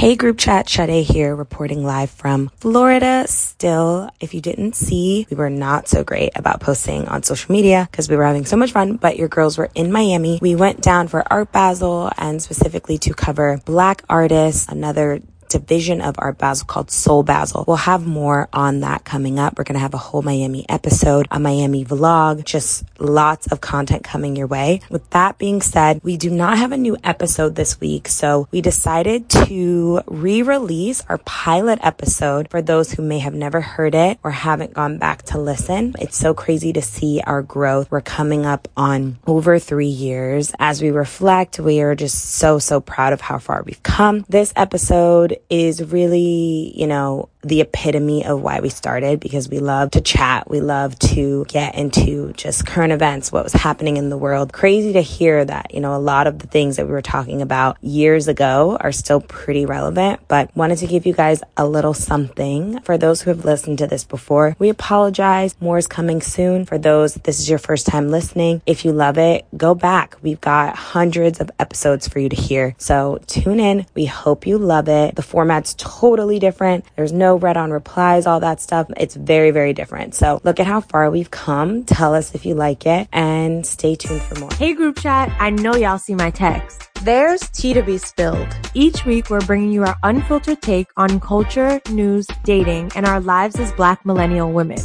[0.00, 3.26] Hey group chat, Sade here, reporting live from Florida.
[3.28, 7.86] Still, if you didn't see, we were not so great about posting on social media
[7.90, 10.38] because we were having so much fun, but your girls were in Miami.
[10.40, 16.14] We went down for Art Basel and specifically to cover black artists, another division of
[16.18, 17.64] Art Basel called Soul Basel.
[17.66, 19.58] We'll have more on that coming up.
[19.58, 24.04] We're going to have a whole Miami episode, a Miami vlog, just lots of content
[24.04, 24.80] coming your way.
[24.88, 28.60] With that being said, we do not have a new episode this week, so we
[28.60, 34.30] decided to re-release our pilot episode for those who may have never heard it or
[34.30, 35.94] haven't gone back to listen.
[35.98, 37.90] It's so crazy to see our growth.
[37.90, 40.52] We're coming up on over three years.
[40.58, 44.24] As we reflect, we are just so, so proud of how far we've come.
[44.28, 49.92] This episode is really, you know, the epitome of why we started because we love
[49.92, 50.50] to chat.
[50.50, 54.52] We love to get into just current events, what was happening in the world.
[54.52, 57.42] Crazy to hear that, you know, a lot of the things that we were talking
[57.42, 61.94] about years ago are still pretty relevant, but wanted to give you guys a little
[61.94, 62.80] something.
[62.80, 65.54] For those who have listened to this before, we apologize.
[65.60, 66.66] More is coming soon.
[66.66, 68.62] For those, this is your first time listening.
[68.66, 70.16] If you love it, go back.
[70.22, 72.74] We've got hundreds of episodes for you to hear.
[72.78, 73.86] So tune in.
[73.94, 75.16] We hope you love it.
[75.16, 76.84] The format's totally different.
[76.96, 78.88] There's no read on replies, all that stuff.
[78.96, 80.14] It's very, very different.
[80.14, 81.84] So look at how far we've come.
[81.84, 84.52] Tell us if you like it and stay tuned for more.
[84.52, 86.88] Hey group chat, I know y'all see my text.
[87.02, 88.48] There's tea to be spilled.
[88.74, 93.58] Each week we're bringing you our unfiltered take on culture, news, dating, and our lives
[93.58, 94.80] as black millennial women.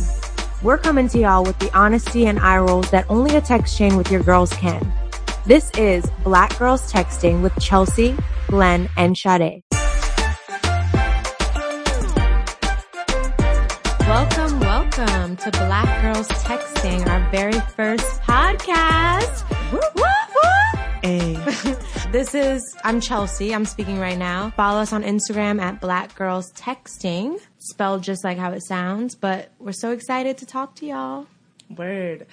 [0.64, 3.98] We're coming to y'all with the honesty and eye rolls that only a text chain
[3.98, 4.94] with your girls can.
[5.46, 9.62] This is Black Girls Texting with Chelsea, Glenn, and Sade.
[14.98, 19.44] Welcome, to Black Girls Texting, our very first podcast.
[21.04, 21.36] Hey.
[22.12, 23.54] This is, I'm Chelsea.
[23.54, 24.52] I'm speaking right now.
[24.52, 29.50] Follow us on Instagram at Black Girls Texting, spelled just like how it sounds, but
[29.60, 31.28] we're so excited to talk to y'all.
[31.70, 32.26] Word.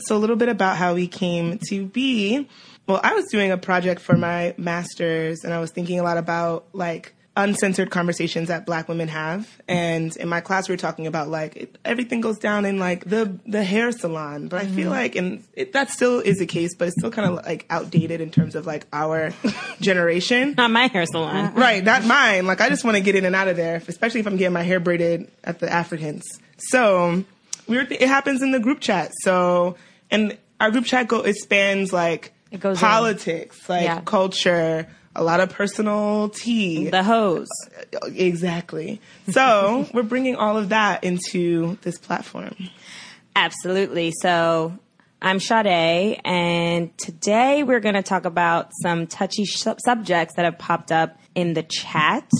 [0.00, 2.48] So a little bit about how we came to be.
[2.88, 6.18] Well, I was doing a project for my master's and I was thinking a lot
[6.18, 9.48] about like uncensored conversations that black women have.
[9.68, 13.04] And in my class, we are talking about like it, everything goes down in like
[13.04, 14.48] the, the hair salon.
[14.48, 14.90] But I feel mm-hmm.
[14.90, 18.20] like, and it, that still is the case, but it's still kind of like outdated
[18.20, 19.32] in terms of like our
[19.80, 20.54] generation.
[20.56, 21.54] Not my hair salon.
[21.58, 22.46] Right, not mine.
[22.46, 24.52] Like I just want to get in and out of there, especially if I'm getting
[24.52, 26.24] my hair braided at the Africans.
[26.58, 27.24] So
[27.68, 29.12] we were, it happens in the group chat.
[29.22, 29.76] So
[30.10, 32.88] and our group chat go it spans like It goes in.
[32.88, 34.00] politics, like Yeah.
[34.00, 36.88] culture, a lot of personal tea.
[36.88, 37.48] The hose.
[38.14, 39.00] exactly.
[39.30, 42.54] So we're bringing all of that into this platform.
[43.34, 44.12] Absolutely.
[44.20, 44.78] So
[45.20, 50.58] I'm Sade, and today we're going to talk about some touchy sh- subjects that have
[50.58, 52.30] popped up in the chat.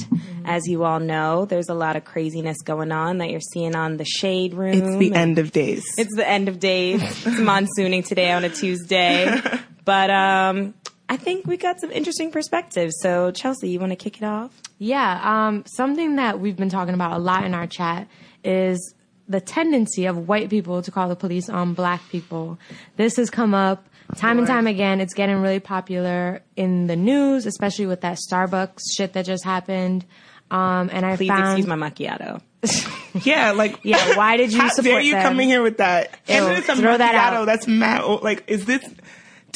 [0.45, 3.97] As you all know, there's a lot of craziness going on that you're seeing on
[3.97, 4.75] the shade room.
[4.75, 5.85] It's the end of days.
[5.99, 7.03] It's the end of days.
[7.03, 9.41] It's monsooning today on a Tuesday.
[9.85, 10.75] But um,
[11.09, 12.95] I think we got some interesting perspectives.
[13.01, 14.53] So, Chelsea, you want to kick it off?
[14.79, 18.09] Yeah, um, something that we've been talking about a lot in our chat
[18.45, 18.95] is
[19.29, 22.59] the tendency of white people to call the police on black people.
[22.97, 23.87] This has come up
[24.17, 25.01] time and time again.
[25.01, 30.05] It's getting really popular in the news, especially with that Starbucks shit that just happened.
[30.51, 32.41] Um, and I Please found excuse my macchiato.
[33.27, 35.23] yeah, like Yeah, why did you How support dare you them?
[35.23, 36.19] come in here with that?
[36.27, 37.37] And Ew, then it's a throw that macchiato.
[37.41, 37.45] out.
[37.45, 38.03] That's mad.
[38.23, 38.83] Like, is this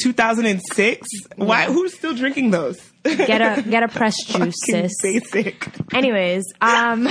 [0.03, 1.07] 2006?
[1.37, 1.65] Why?
[1.65, 2.79] Who's still drinking those?
[3.03, 4.91] get a get a press juice, sis.
[5.01, 5.69] Basic.
[5.93, 7.07] Anyways, um,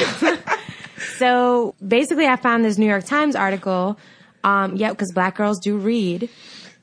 [1.18, 3.98] so basically, I found this New York Times article.
[4.44, 6.28] Um, yeah, because black girls do read.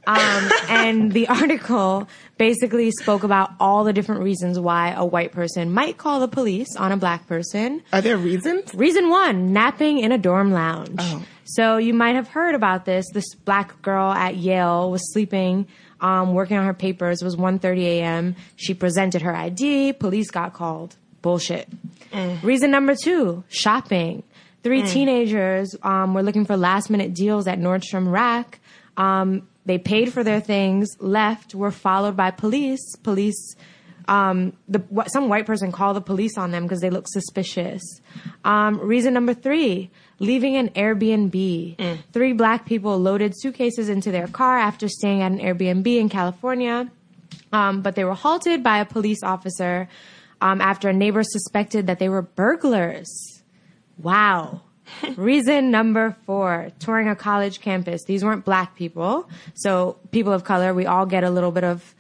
[0.08, 5.72] Um, and the article basically spoke about all the different reasons why a white person
[5.72, 7.84] might call the police on a black person.
[7.94, 8.74] Are there reasons?
[8.74, 10.96] Reason one, napping in a dorm lounge.
[10.98, 11.24] Oh.
[11.44, 13.06] So you might have heard about this.
[13.14, 15.68] This black girl at Yale was sleeping,
[16.02, 17.22] um, working on her papers.
[17.22, 18.36] It was 1.30 a.m.
[18.56, 19.94] She presented her ID.
[19.94, 20.96] Police got called.
[21.22, 21.68] Bullshit.
[22.44, 24.24] Reason number two, shopping.
[24.64, 28.60] Three teenagers um, were looking for last minute deals at Nordstrom Rack.
[28.98, 32.96] Um, they paid for their things, left, were followed by police.
[33.04, 33.56] Police
[34.10, 37.82] um, the what, some white person called the police on them because they look suspicious.
[38.44, 42.00] Um, reason number three: leaving an Airbnb.
[42.12, 46.90] Three black people loaded suitcases into their car after staying at an Airbnb in California,
[47.52, 49.90] um, but they were halted by a police officer
[50.42, 53.42] um, after a neighbor suspected that they were burglars.
[53.98, 54.62] Wow.
[55.16, 58.04] Reason number four, touring a college campus.
[58.06, 59.30] These weren't black people.
[59.54, 61.96] So people of color, we all get a little bit of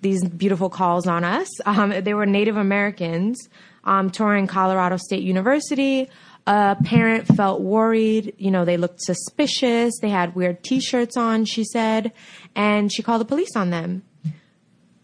[0.00, 1.48] these beautiful calls on us.
[1.66, 3.48] Um, they were Native Americans
[3.84, 6.08] um, touring Colorado State University.
[6.48, 8.32] A parent felt worried.
[8.38, 9.98] You know, they looked suspicious.
[10.00, 11.44] They had weird T-shirts on.
[11.44, 12.10] She said,
[12.56, 14.02] and she called the police on them.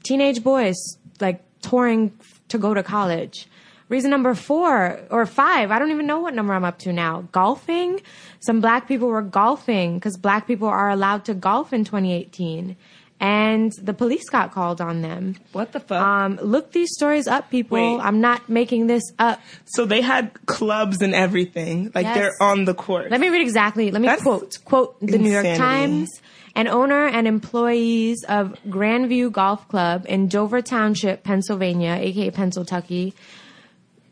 [0.05, 0.75] Teenage boys
[1.21, 2.19] like touring
[2.49, 3.47] to go to college.
[3.91, 7.29] Reason number four or five, I don't even know what number I'm up to now.
[7.31, 8.01] Golfing.
[8.41, 12.75] Some black people were golfing because black people are allowed to golf in 2018
[13.21, 15.37] and the police got called on them.
[15.53, 16.03] What the fuck?
[16.03, 17.77] Um, look these stories up, people.
[17.77, 18.05] Wait.
[18.05, 19.41] I'm not making this up.
[19.65, 21.91] so they had clubs and everything.
[21.95, 22.17] Like Yes.
[22.17, 23.11] they're on the court.
[23.11, 23.91] Let me read exactly.
[23.91, 25.57] Let me That's quote quote the New York.
[25.57, 26.11] Times.
[26.57, 33.13] An owner and employees of Grandview Golf Club in Dover Township, Pennsylvania, aka Pennsylvania.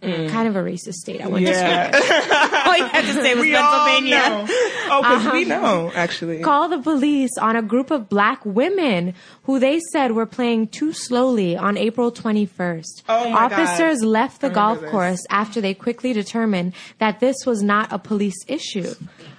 [0.02, 0.30] Mm.
[0.30, 1.20] Kind of a racist state.
[1.20, 1.90] I went to yeah.
[2.66, 4.48] All you had to say was we Pennsylvania.
[4.90, 5.60] Oh, because we uh-huh.
[5.60, 6.40] know, actually.
[6.40, 9.14] call the police on a group of black women
[9.44, 13.02] who they said were playing too slowly on April 21st.
[13.08, 13.52] Oh my God.
[13.52, 14.90] Officers left the golf this.
[14.90, 18.94] course after they quickly determined that this was not a police issue.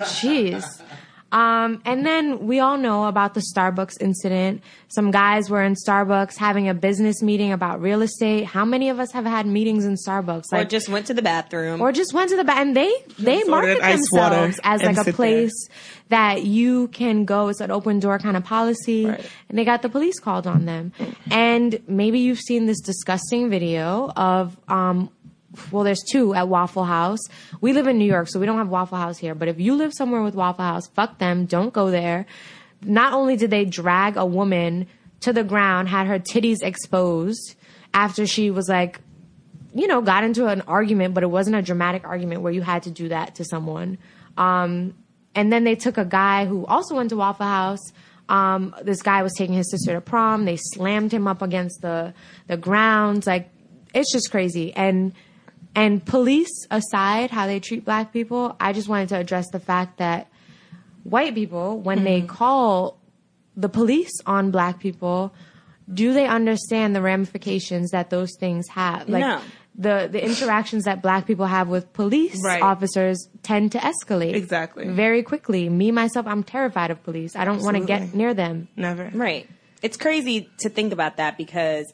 [0.00, 0.64] Jeez.
[1.32, 4.62] Um, and then we all know about the Starbucks incident.
[4.88, 8.44] Some guys were in Starbucks having a business meeting about real estate.
[8.44, 10.44] How many of us have had meetings in Starbucks?
[10.52, 11.80] Or just went to the bathroom.
[11.80, 12.68] or just went to the bathroom.
[12.68, 15.12] and they they Just market ordered ice water themselves as like a sit there.
[15.14, 15.68] place
[16.08, 19.30] that you can go it's an open door kind of policy Right.
[19.48, 20.92] and they got the police called on them
[21.30, 25.10] and maybe you've seen this disgusting video of um
[25.70, 27.20] well there's two at waffle house
[27.60, 29.74] we live in new york so we don't have waffle house here but if you
[29.74, 32.26] live somewhere with waffle house fuck them don't go there
[32.82, 34.86] not only did they drag a woman
[35.20, 37.54] to the ground had her titties exposed
[37.92, 39.00] after she was like
[39.74, 42.82] you know, got into an argument, but it wasn't a dramatic argument where you had
[42.84, 43.98] to do that to someone.
[44.36, 44.94] Um,
[45.34, 47.92] and then they took a guy who also went to Waffle House.
[48.28, 50.44] Um, this guy was taking his sister to prom.
[50.44, 52.14] They slammed him up against the
[52.46, 53.26] the ground.
[53.26, 53.50] Like
[53.94, 54.72] it's just crazy.
[54.74, 55.12] And
[55.74, 59.98] and police aside, how they treat black people, I just wanted to address the fact
[59.98, 60.28] that
[61.04, 62.28] white people, when they mm-hmm.
[62.28, 62.98] call
[63.56, 65.32] the police on black people,
[65.92, 69.08] do they understand the ramifications that those things have?
[69.08, 69.40] Like No.
[69.74, 72.62] the the interactions that black people have with police Right.
[72.62, 74.88] officers tend to escalate Exactly.
[74.88, 75.68] very quickly.
[75.68, 77.34] Me myself, I'm terrified of police.
[77.36, 78.68] I don't want to get near them.
[78.76, 79.10] Never.
[79.14, 79.48] Right.
[79.82, 81.92] It's crazy to think about that because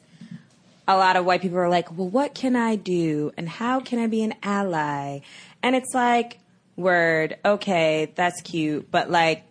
[0.87, 3.31] a lot of white people are like, well, what can I do?
[3.37, 5.19] And how can I be an ally?
[5.61, 6.39] And it's like,
[6.75, 8.89] word, okay, that's cute.
[8.91, 9.43] But like,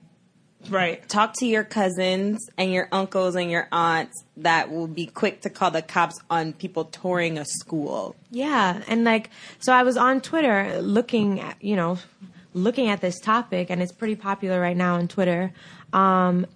[0.70, 1.06] Right.
[1.08, 5.50] talk to your cousins and your uncles and your aunts that will be quick to
[5.50, 8.16] call the cops on people touring a school.
[8.30, 9.30] Yeah, and like
[9.60, 11.98] so I was on Twitter looking at, you know,
[12.52, 15.52] looking at this topic and it's pretty popular right now on Twitter.
[15.92, 16.46] Um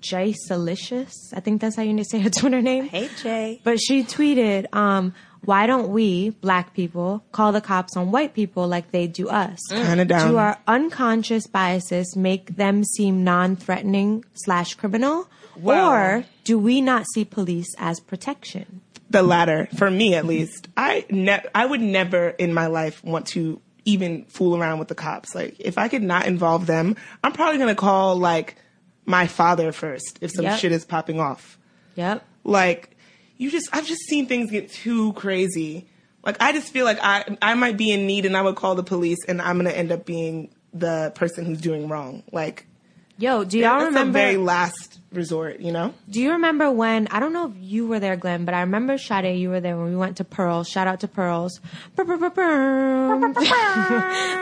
[0.00, 2.88] Jay Salicious, I think that's how you say her Twitter name.
[2.88, 3.60] Hey, Jay.
[3.64, 5.14] But she tweeted, um,
[5.44, 9.58] why don't we, black people, call the cops on white people like they do us?
[9.68, 10.30] Kinda down.
[10.30, 15.28] Do our unconscious biases make them seem non-threatening slash criminal?
[15.56, 15.90] Wow.
[15.90, 18.80] Or do we not see police as protection?
[19.10, 23.26] the latter for me at least i ne- i would never in my life want
[23.26, 27.32] to even fool around with the cops like if i could not involve them i'm
[27.32, 28.56] probably going to call like
[29.04, 30.58] my father first if some Yep.
[30.60, 31.58] shit is popping off
[31.96, 32.24] Yep.
[32.44, 32.96] like
[33.36, 35.88] you just i've just seen things get too crazy
[36.24, 38.74] like i just feel like i i might be in need and i would call
[38.74, 42.66] the police and i'm going to end up being the person who's doing wrong like
[43.18, 44.18] Yo, do y'all that's remember?
[44.18, 47.06] very last resort you know do you remember when?
[47.08, 49.76] I don't know if you were there, Glenn, but I remember Sade, you were there
[49.76, 50.68] when we went to Pearls.
[50.68, 51.60] Shout out to Pearls.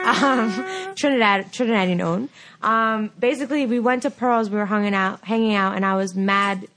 [0.01, 0.51] Um,
[0.95, 2.29] Trinidad, Trinidadian owned.
[2.61, 4.49] Um, basically, we went to Pearls.
[4.49, 6.67] We were hanging out, hanging out, and I was mad,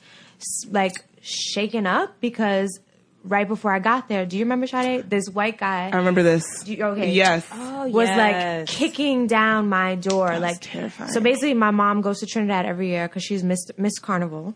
[0.70, 2.78] like shaken up because
[3.24, 5.08] right before I got there, do you remember Sade?
[5.08, 5.88] This white guy.
[5.92, 7.10] i remember this you- okay.
[7.10, 10.38] yes Oh, was like kicking down my door.
[10.38, 11.10] like terrifying.
[11.10, 14.54] So basically, my mom goes to Trinidad every year because she's Miss Miss Carnival,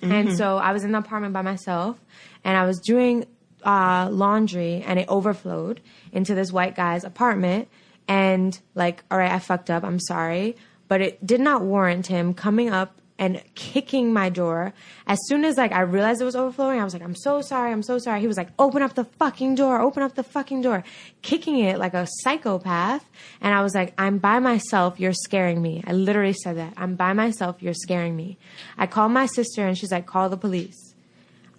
[0.00, 0.12] Mm-hmm.
[0.12, 1.98] and so I was in the apartment by myself,
[2.44, 3.24] and I was doing
[3.64, 5.80] uh, laundry, and it overflowed
[6.12, 7.66] into this white guy's apartment,
[8.06, 9.82] and like, all right, I fucked up.
[9.82, 10.54] I'm sorry,
[10.86, 14.72] but it did not warrant him coming up and kicking my door.
[15.06, 17.72] As soon as like I realized it was overflowing, I was like, I'm so sorry,
[17.72, 18.20] I'm so sorry.
[18.20, 20.84] He was like, open up the fucking door, open up the fucking door,
[21.22, 23.04] kicking it like a psychopath.
[23.40, 25.82] And I was like, I'm by myself, you're scaring me.
[25.86, 26.74] I literally said that.
[26.76, 28.38] I'm by myself, you're scaring me.
[28.76, 30.94] I called my sister and she's like, call the police.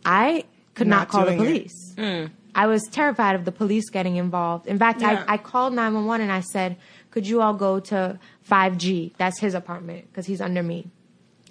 [0.05, 1.45] I could not, Not call the doing it.
[1.45, 1.93] police.
[1.97, 2.31] Mm.
[2.55, 4.65] I was terrified of the police getting involved.
[4.65, 5.25] In fact, Yeah.
[5.27, 6.77] I, I called 911 and I said,
[7.11, 8.17] could you all go to
[8.49, 9.11] 5G?
[9.17, 10.87] That's his apartment because he's under me.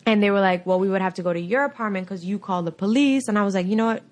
[0.09, 2.39] And they were like, well, we would have to go to your apartment because you
[2.39, 3.29] called the police.
[3.29, 4.03] And I was like, you know what?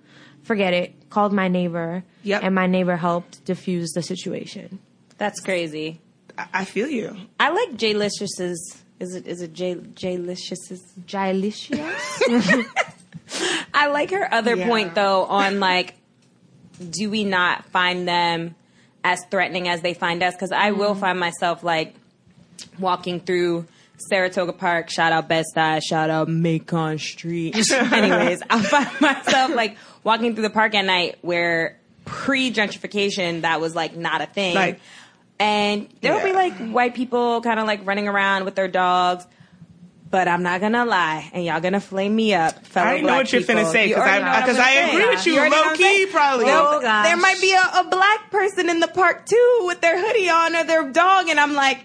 [0.42, 1.08] Forget it.
[1.08, 2.04] Called my neighbor.
[2.22, 2.42] Yep.
[2.42, 4.78] And my neighbor helped diffuse the situation.
[5.16, 6.00] That's crazy.
[6.36, 7.16] I, I feel you.
[7.40, 8.82] I like Jay Licious's.
[9.00, 10.82] Is it is it Jay Jay Licious's?
[11.06, 12.22] Gilicious?
[13.74, 14.68] I like her other Yeah.
[14.68, 15.94] point though on like,
[16.90, 18.54] do we not find them
[19.02, 20.34] as threatening as they find us?
[20.34, 21.00] Because I will mm-hmm.
[21.00, 21.94] find myself like
[22.78, 23.66] walking through
[23.98, 24.90] Saratoga Park.
[24.90, 25.80] Shout out Bed Stuy.
[25.82, 27.54] Shout out Macon Street.
[27.72, 33.60] Anyways, I'll find myself like walking through the park at night where pre gentrification that
[33.60, 34.54] was like not a thing.
[34.54, 34.80] Like-
[35.38, 39.26] and there will be like white people kind of like running around with their dogs.
[40.08, 42.64] But I'm not gonna lie, and y'all gonna flame me up.
[42.64, 43.56] fellow I already know what you're people.
[43.56, 44.90] finna say, because already I- know what I'm 'cause gonna I say.
[44.90, 45.36] agree with you.
[45.36, 46.08] already know Low key, saying?
[46.12, 46.44] probably.
[46.46, 47.06] There- Oh, gosh.
[47.06, 50.54] There might be a, a black person in the park too with their hoodie on
[50.54, 51.80] or their dog, and I'm like,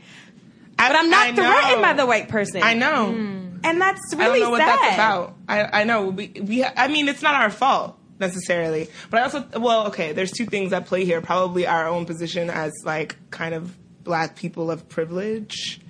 [0.90, 2.62] but I'm not threatened by the white person.
[2.64, 3.12] I know.
[3.12, 3.58] Hmm.
[3.64, 4.80] and that's really I really don't know what sad.
[4.80, 5.36] that's about.
[5.48, 6.08] I, I know.
[6.10, 8.90] We, we, I mean, it's not our fault necessarily.
[9.10, 11.22] But I also, well, okay, there's two things at play here.
[11.22, 15.82] Probably our own position as like kind of black people of privilege,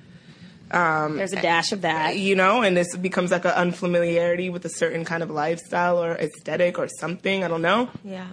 [0.71, 2.12] um, There's a dash of that.
[2.12, 6.01] Eh, you know, and this becomes like an unfamiliarity with a certain kind of lifestyle
[6.01, 7.43] or aesthetic or something.
[7.43, 7.89] I don't know.
[8.03, 8.27] yeah.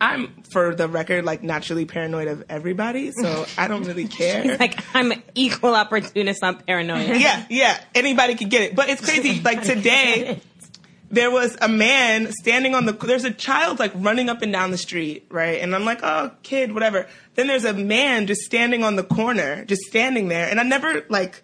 [0.00, 4.56] I'm, for the record, like naturally paranoid of everybody, so I don't really care.
[4.58, 7.14] Like I'm an equal opportunist on paranoia.
[7.18, 7.80] yeah, yeah.
[7.94, 8.76] Anybody could get it.
[8.76, 9.40] But it's crazy.
[9.46, 10.40] Like today,
[11.10, 12.92] there was a man standing on the.
[12.92, 15.60] There's a child like running up and down the street, right?
[15.60, 17.06] And I'm like, oh, kid, whatever.
[17.34, 21.04] Then there's a man just standing on the corner, just standing there, and I never
[21.08, 21.42] like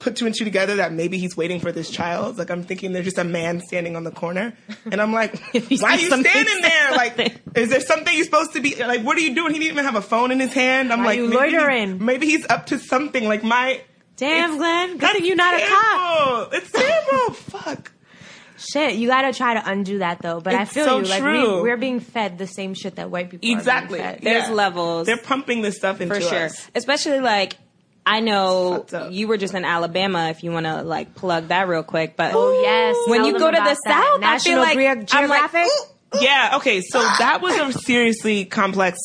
[0.00, 2.36] put two and two together that maybe he's waiting for this child.
[2.38, 4.52] Like I'm thinking there's just a man standing on the corner,
[4.90, 6.90] and I'm like, why are you standing there?
[6.92, 9.02] Like, is there something you're supposed to be like?
[9.02, 9.52] What are you doing?
[9.52, 10.92] He didn't even have a phone in his hand.
[10.92, 12.04] I'm Why like, you maybe he- loitering?
[12.04, 13.28] maybe he's up to something.
[13.28, 13.80] Like my
[14.16, 14.88] Damn, It's- Glenn.
[14.92, 16.50] Good that's thing you're not a cop.
[16.50, 16.56] terrible.
[16.56, 17.34] It's terrible.
[17.34, 17.92] Fuck.
[18.58, 20.40] Shit, you gotta try to undo that though.
[20.40, 21.04] But I feel so you.
[21.04, 21.56] Like true.
[21.56, 23.98] we, we're being fed the same shit that white people Exactly.
[24.00, 24.22] are being fed.
[24.22, 24.54] There's Yeah.
[24.54, 25.06] levels.
[25.06, 26.44] They're pumping this stuff into for sure.
[26.44, 26.70] us.
[26.74, 27.56] Especially like
[28.06, 30.28] I know you were just in Alabama.
[30.30, 32.96] If you want to like plug that real quick, but Oh yes.
[33.08, 33.74] when you go to the.
[33.86, 35.70] South, National I feel like Geo- I'm like, Geographic.
[36.16, 36.52] ooh, Yeah.
[36.56, 36.80] Okay.
[36.80, 38.98] So that was a seriously complex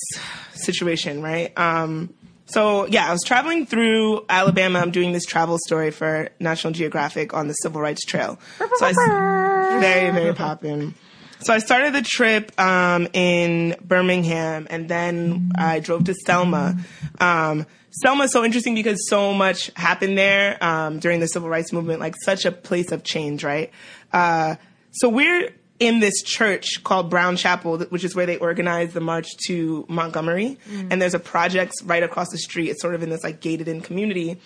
[0.54, 1.58] situation, right?
[1.58, 2.14] Um,
[2.48, 4.80] so yeah, I was traveling through Alabama.
[4.80, 8.40] I'm doing this travel story for National Geographic on the Civil Rights Trail.
[8.60, 10.94] So I, s- very, very poppin'.
[11.42, 16.78] So I started the trip um, in Birmingham, and then I drove to Selma.
[17.20, 17.66] Um,
[18.02, 22.00] Selma is so interesting because so much happened there um, during the civil rights movement,
[22.00, 23.72] like such a place of change, right?
[24.12, 24.56] Uh,
[24.92, 29.28] so we're in this church called Brown Chapel, which is where they organized the march
[29.48, 30.58] to Montgomery,
[30.90, 32.70] and there's a project right across the street.
[32.70, 34.40] It's sort of in this like gated in community,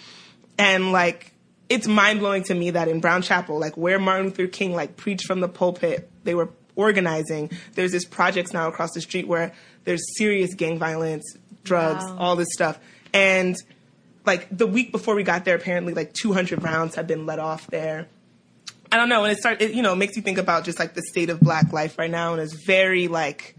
[0.58, 1.34] and like
[1.70, 4.98] it's mind blowing to me that in Brown Chapel, like where Martin Luther King like
[4.98, 7.52] preached from the pulpit, they were organizing.
[7.76, 9.54] There's this projects now across the street where
[9.84, 11.24] there's serious gang violence,
[11.64, 12.18] drugs, Wow.
[12.18, 12.80] all this stuff,
[13.14, 13.56] and
[14.26, 17.68] like the week before we got there, apparently like 200 rounds had been let off
[17.68, 18.08] there.
[18.92, 19.62] I don't know, and it started.
[19.70, 22.10] It, you know, makes you think about just like the state of Black life right
[22.10, 23.56] now, and it's very like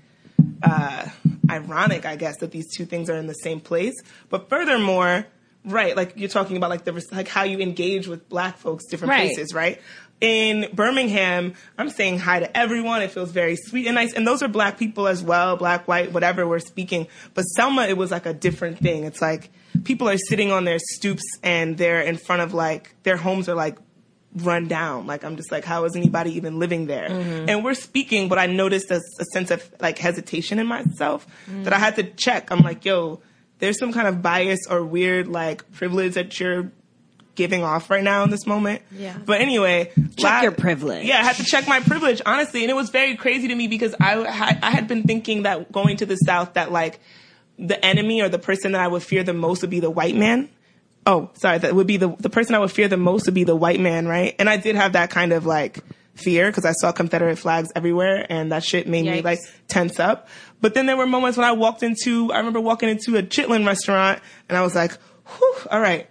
[0.63, 1.07] uh,
[1.49, 3.95] ironic, I guess, that these two things are in the same place.
[4.29, 5.27] But furthermore,
[5.65, 9.11] right, like you're talking about like the like how you engage with Black folks, different
[9.11, 9.27] Right.
[9.33, 9.81] places, right?
[10.21, 13.01] In Birmingham, I'm saying hi to everyone.
[13.01, 16.13] It feels very sweet and nice, and those are Black people as well, Black, white,
[16.13, 17.07] whatever we're speaking.
[17.33, 19.05] But Selma, it was like a different thing.
[19.05, 19.51] It's like
[19.85, 23.55] people are sitting on their stoops and they're in front of like their homes are
[23.55, 23.79] like
[24.37, 25.07] run down.
[25.07, 27.09] Like I'm just like, how is anybody even living there?
[27.09, 27.49] Mm-hmm.
[27.49, 31.65] And we're speaking, but I noticed a, a sense of like hesitation in myself mm.
[31.65, 32.51] that I had to check.
[32.51, 33.23] I'm like, yo,
[33.59, 36.73] there's some kind of bias or weird like privilege that you're
[37.35, 38.83] giving off right now in this moment.
[38.91, 39.17] Yeah.
[39.25, 41.07] But anyway, check your privilege.
[41.07, 43.69] Yeah, I had to check my privilege honestly, and it was very crazy to me
[43.69, 47.01] because I had, I had been thinking that going to the South that like
[47.59, 50.17] the enemy or the person that I would fear the most would be the white
[50.17, 50.49] man.
[51.07, 53.45] Oh, sorry, that would be the the person I would fear the most would be
[53.45, 54.35] the white man, right?
[54.39, 55.83] And I did have that kind of like
[56.15, 60.29] fear because I saw Confederate flags everywhere, and that shit made me like tense up.
[60.61, 63.67] But then there were moments when I walked into, I remember walking into a Chitlin
[63.67, 64.93] restaurant, and I was like,
[65.27, 66.09] Whew, all right,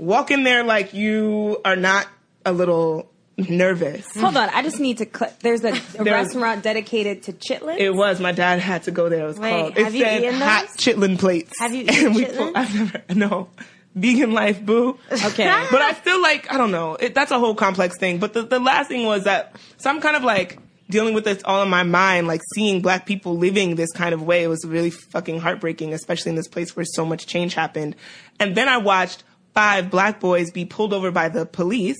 [0.00, 2.06] walk in there like you are not
[2.44, 4.06] a little nervous.
[4.16, 4.48] hold on.
[4.50, 5.06] I just need to.
[5.12, 7.78] Cl- there's a, a There's- restaurant dedicated to chitlins.
[7.78, 8.20] It was.
[8.20, 9.24] My dad had to go there.
[9.24, 9.78] It was Wait, called.
[9.78, 11.52] It have you said hot chitlin plates.
[11.58, 13.02] Have you eaten we pulled- I've never.
[13.14, 13.48] No.
[13.94, 14.98] Vegan life, boo.
[15.10, 15.46] okay.
[15.70, 16.52] but I still like.
[16.52, 16.94] I don't know.
[16.94, 18.18] It, that's a whole complex thing.
[18.18, 19.56] But the, the last thing was that.
[19.78, 23.04] So I'm kind of like dealing with this all in my mind, like seeing black
[23.06, 24.42] people living this kind of way.
[24.44, 27.96] It was really fucking heartbreaking, especially in this place where so much change happened.
[28.38, 29.22] And then I watched
[29.60, 31.98] five black boys be pulled over by the police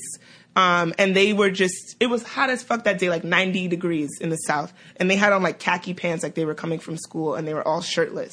[0.56, 4.10] Um, and they were just, it was hot as fuck that day, like 90 degrees
[4.20, 4.72] in the South.
[4.96, 7.54] And they had on like khaki pants, like they were coming from school, and they
[7.54, 8.32] were all shirtless.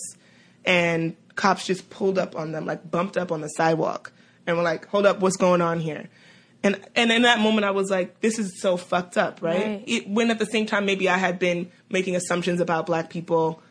[0.65, 4.11] And cops just pulled up on them, like bumped up on the sidewalk,
[4.45, 6.09] and were like, hold up, what's going on here?
[6.63, 9.65] And, and in that moment, I was like, this is so fucked up, right?
[9.65, 9.83] Right.
[9.85, 13.61] It, when at the same time, maybe I had been making assumptions about black people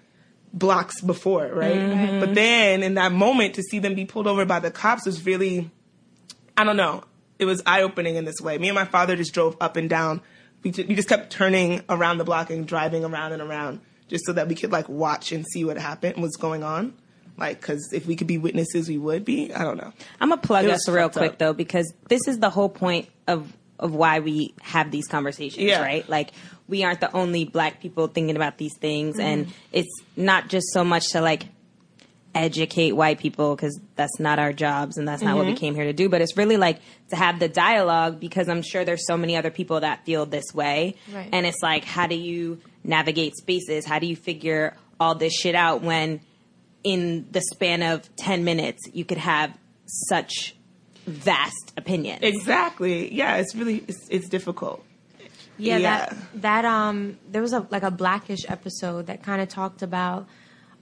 [0.53, 1.75] blocks before, right?
[1.75, 2.21] Mm-hmm.
[2.21, 5.25] But then in that moment, to see them be pulled over by the cops was
[5.27, 5.71] really,
[6.57, 7.05] I don't know,
[7.39, 8.59] it was eye opening in this way.
[8.59, 10.23] Me and my father just drove up and down.
[10.63, 14.33] We, we just kept turning around the block and driving around and around just so
[14.33, 16.95] that we could like watch and see what happened, what's going on.
[17.39, 19.53] Like, because if we could be witnesses, we would be.
[19.53, 19.93] I don't know.
[20.21, 21.39] I'm gonna plug us real quick up.
[21.39, 25.81] though, because this is the whole point of of why we have these conversations, Yeah.
[25.83, 26.09] right?
[26.09, 26.31] Like
[26.69, 29.55] we aren't the only black people thinking about these things, and Mm-hmm.
[29.73, 31.47] it's not just so much to like
[32.35, 35.59] educate white people because that's not our jobs and that's not what we Mm-hmm.
[35.59, 36.09] came here to do.
[36.11, 39.51] But it's really like to have the dialogue because I'm sure there's so many other
[39.51, 41.29] people that feel this way, Right.
[41.33, 43.87] and it's like how do you navigate spaces?
[43.87, 46.21] How do you figure all this shit out when
[46.85, 49.57] in the span of 10 minutes you could have
[49.87, 50.55] such
[51.07, 52.21] vast opinions.
[52.23, 53.13] Exactly.
[53.15, 54.85] Yeah, it's really it's, it's difficult.
[55.59, 56.07] Yeah, Yeah.
[56.07, 60.27] that that um there was a like a blackish episode that kind of talked about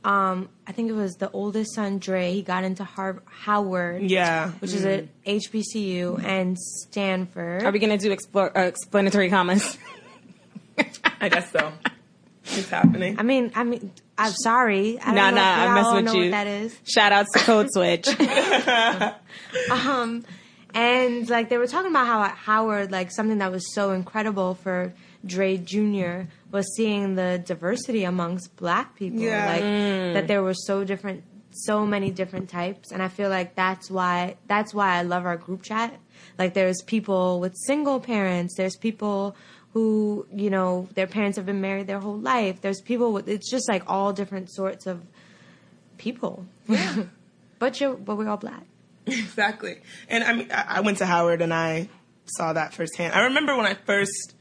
[0.04, 4.50] um I think it was the oldest son Dre he got into Har- Howard Yeah.
[4.58, 9.78] which is at HBCU and Stanford Are we going to do explore, uh, explanatory commas?
[11.20, 11.72] I guess so.
[12.46, 13.18] It's happening.
[13.18, 16.04] I mean I mean I'm sorry I don't Nah, know nah, I y'all mess with
[16.04, 16.22] know you.
[16.24, 18.06] what that is Shout outs to Code Switch.
[19.70, 20.24] Um,
[20.74, 24.54] and like they were talking about how at Howard like something that was so incredible
[24.54, 24.92] for
[25.24, 26.22] Dre Jr.
[26.50, 29.46] was seeing the diversity amongst black people Yeah.
[29.46, 30.14] like mm.
[30.14, 34.36] that there were so different so many different types and I feel like that's why
[34.48, 35.94] that's why I love our group chat
[36.38, 39.36] like there's people with single parents there's people
[39.72, 43.48] who you know their parents have been married their whole life there's people with it's
[43.48, 45.00] just like all different sorts of
[45.98, 47.04] people Yeah.
[47.60, 48.64] but you but we're all black
[49.06, 49.80] Exactly.
[50.08, 51.88] And I mean, I went to Howard and I
[52.24, 53.14] saw that firsthand.
[53.14, 54.34] I remember when I first,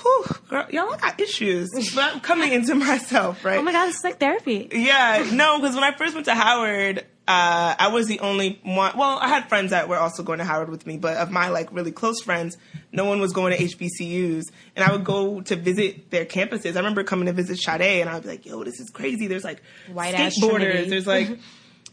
[0.00, 3.58] whew, girl, y'all, I got issues, but I'm coming into myself, right?
[3.58, 7.04] oh my god it's like therapy Yeah, no, because when I first went to Howard,
[7.28, 8.96] uh, I was the only one.
[8.96, 11.50] Well, I had friends that were also going to Howard with me, but of my
[11.50, 12.56] like really close friends,
[12.90, 14.44] no one was going to HBCUs.
[14.74, 16.72] And I would go to visit their campuses.
[16.72, 19.26] I remember coming to visit Sade, and I would be like, "Yo, this is crazy."
[19.26, 20.88] There's like White-ass skateboarders.
[20.88, 21.38] There's like.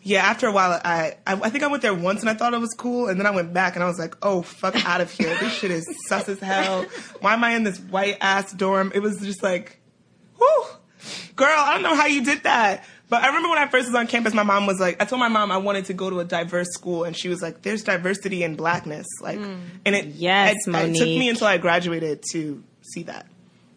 [0.07, 2.53] Yeah, after a while, I, I I think I went there once and I thought
[2.53, 5.01] it was cool, and then I went back and I was like, "Oh, fuck out
[5.01, 5.35] of here!
[5.39, 6.85] This shit is sus as hell.
[7.21, 9.81] Why am I in this white ass dorm?" It was just like,
[10.37, 10.65] Whew.
[11.35, 12.85] Girl, I don't know how you did that.
[13.09, 15.19] But I remember when I first was on campus, my mom was like, I told
[15.19, 17.83] my mom I wanted to go to a diverse school, and she was like, there's
[17.83, 19.05] diversity in blackness.
[19.21, 19.59] Like, mm.
[19.85, 23.27] and it, Yes, it, it took me until I graduated to see that.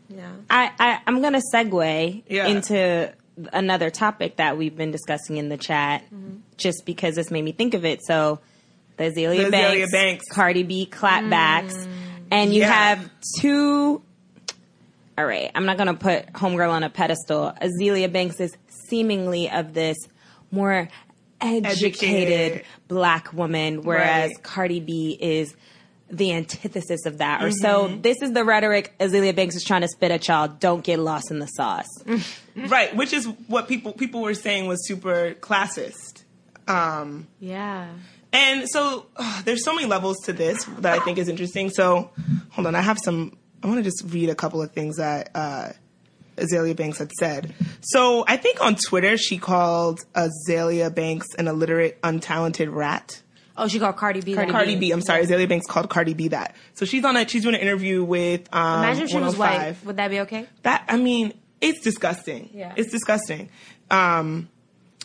[0.09, 2.47] yeah I, I, I'm going to segue Yeah.
[2.47, 3.13] into
[3.53, 6.39] another topic that we've been discussing in the chat mm-hmm.
[6.57, 8.01] just because this made me think of it.
[8.05, 8.41] So,
[8.97, 10.25] the Azealia, The Banks, Azealia Banks.
[10.33, 11.75] Cardi B clapbacks.
[11.75, 11.89] Mm.
[12.31, 12.73] And you Yeah.
[12.73, 14.03] have two.
[15.17, 17.53] All right, I'm not going to put Homegirl on a pedestal.
[17.61, 18.57] Azealia Banks is
[18.89, 19.97] seemingly of this
[20.51, 20.89] more
[21.41, 22.65] educated, Educated.
[22.89, 24.43] black woman, whereas Right.
[24.43, 25.55] Cardi B is
[26.11, 27.43] the antithesis of that.
[27.45, 30.49] Or so this is the rhetoric Azealia Banks is trying to spit at y'all.
[30.49, 31.89] Don't get lost in the sauce.
[32.57, 36.25] Right, which is what people people were saying was super classist.
[36.67, 37.89] Um, Yeah.
[38.33, 41.71] And so ugh, there's so many levels to this that I think is interesting.
[41.71, 42.11] So
[42.51, 43.39] hold on, I have some.
[43.63, 45.71] I want to just read a couple of things that uh,
[46.37, 47.55] Azealia Banks had said.
[47.81, 53.23] So I think on Twitter she called Azealia Banks an illiterate, untalented rat.
[53.59, 54.35] Oh, she called Cardi B.
[54.35, 54.49] that.
[54.49, 54.93] Cardi B.
[54.93, 56.55] I'm sorry, Azealia Banks called Cardi B that.
[56.75, 57.29] So she's on a.
[57.29, 58.49] She's doing an interview with.
[58.55, 59.77] Um, Imagine if she was white.
[59.85, 60.47] Would that be okay?
[60.63, 62.51] That I mean, it's disgusting.
[62.53, 62.73] Yeah.
[62.77, 63.51] It's disgusting.
[63.91, 64.49] Um,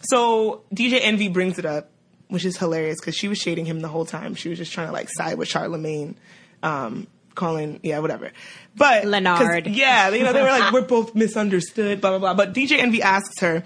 [0.04, 1.90] so DJ Envy brings it up,
[2.28, 4.36] which is hilarious because she was shading him the whole time.
[4.36, 6.16] She was just trying to like side with Charlemagne,
[6.62, 8.32] um, calling yeah whatever.
[8.76, 9.68] But Leonard.
[9.68, 12.34] yeah, you know they were like we're both misunderstood, blah blah blah.
[12.34, 13.64] But DJ Envy asks her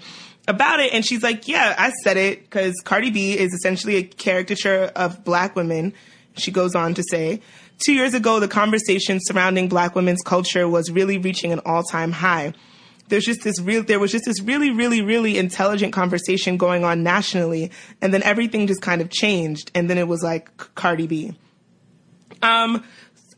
[0.48, 4.02] about it, and she's like, yeah, I said it because Cardi B is essentially a
[4.02, 5.94] caricature of black women.
[6.36, 7.40] She goes on to say.
[7.84, 12.52] Two years ago, the conversation surrounding black women's culture was really reaching an all-time high
[13.08, 17.02] there's just this real there was just this really really really intelligent conversation going on
[17.02, 21.34] nationally and then everything just kind of changed and then it was like Cardi B
[22.42, 22.84] um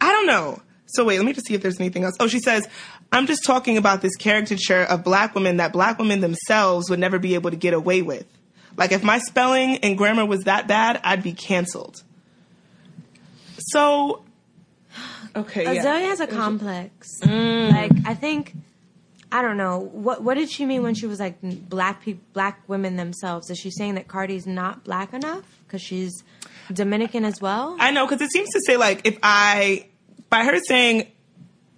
[0.01, 2.40] I don't know so wait let me just see if there's anything else oh she
[2.40, 2.68] says
[3.12, 7.18] I'm just talking about this caricature of black women that black women themselves would never
[7.18, 8.27] be able to get away with
[8.77, 12.03] like if my spelling and grammar was that bad I'd be canceled
[13.59, 14.23] so
[15.37, 15.83] Okay, yeah.
[15.83, 17.09] Azealia has a complex.
[17.23, 17.70] Mm.
[17.70, 18.55] Like I think
[19.31, 22.62] I don't know what what did she mean when she was like black people, black
[22.68, 23.51] women themselves?
[23.51, 26.25] Is she saying that Cardi's not black enough because she's
[26.73, 27.77] Dominican as well?
[27.79, 29.87] I know because it seems to say like if I
[30.31, 31.07] by her saying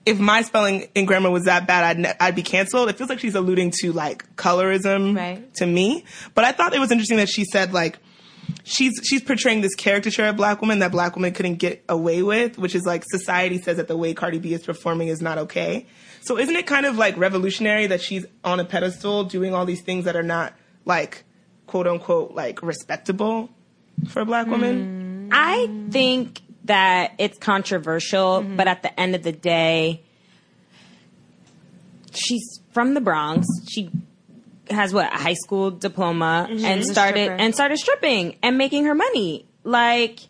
[0.05, 2.89] if my spelling and grammar was that bad, I'd ne- I'd be canceled.
[2.89, 5.55] It feels like she's alluding to like colorism Right.
[5.55, 6.05] to me.
[6.35, 7.99] But I thought it was interesting that she said like
[8.65, 12.59] she's she's portraying this caricature of black women that black women couldn't get away with,
[12.59, 15.87] which is like society says that the way Cardi B is performing is not okay.
[16.23, 19.83] So isn't it kind of like revolutionary that she's on a pedestal doing all these
[19.83, 20.53] things that are not
[20.85, 21.25] like
[21.67, 23.51] quote unquote like respectable
[24.09, 25.29] for a black woman?
[25.31, 25.35] Mm.
[25.35, 28.57] I think that it's controversial, mm-hmm.
[28.57, 30.03] but at the end of the day,
[32.15, 33.47] she's from the Bronx.
[33.69, 33.91] She
[34.71, 36.65] has what a high school diploma mm-hmm.
[36.65, 39.47] and She's a started and started stripping and making her money.
[39.65, 40.21] Like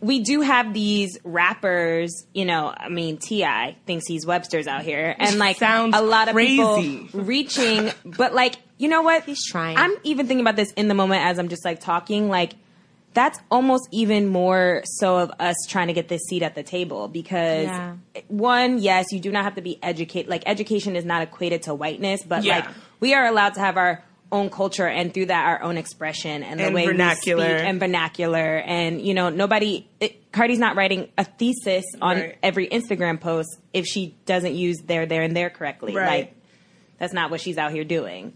[0.00, 5.14] we do have these rappers, you know, I mean Ti thinks he's Webster's out here
[5.18, 6.56] and like Sounds a lot of crazy.
[6.56, 9.24] people reaching but like you know what?
[9.24, 9.76] He's trying.
[9.76, 12.54] I'm even thinking about this in the moment as I'm just like talking like
[13.12, 17.08] that's almost even more so of us trying to get this seat at the table
[17.08, 17.94] because Yeah.
[18.28, 20.28] one, yes, you do not have to be educated.
[20.30, 22.56] Like education is not equated to whiteness, but Yeah.
[22.58, 22.66] like
[23.00, 26.60] we are allowed to have our own culture and through that our own expression and
[26.60, 27.44] the And way vernacular.
[27.48, 32.16] we speak and vernacular and you know nobody it, Cardi's not writing a thesis on
[32.16, 32.38] Right.
[32.40, 36.06] every Instagram post if she doesn't use there there and there correctly Right.
[36.06, 36.34] like
[37.00, 38.32] that's not what she's out here doing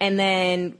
[0.00, 0.76] and then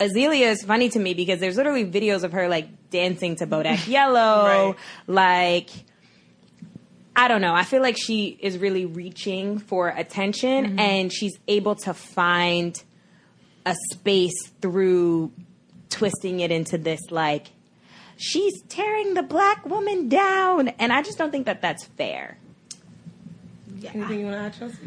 [0.00, 3.86] Azealia is funny to me because there's literally videos of her like dancing to Bodak
[3.96, 4.74] Yellow, Right.
[5.06, 5.70] like
[7.14, 7.54] I don't know.
[7.54, 10.78] I feel like she is really reaching for attention Mm-hmm.
[10.78, 12.80] and she's able to find
[13.66, 15.30] a space through
[15.90, 17.48] twisting it into this like
[18.16, 22.38] she's tearing the black woman down and I just don't think that that's fair.
[23.78, 23.90] Yeah.
[23.94, 24.78] Anything you want to add, Chelsea?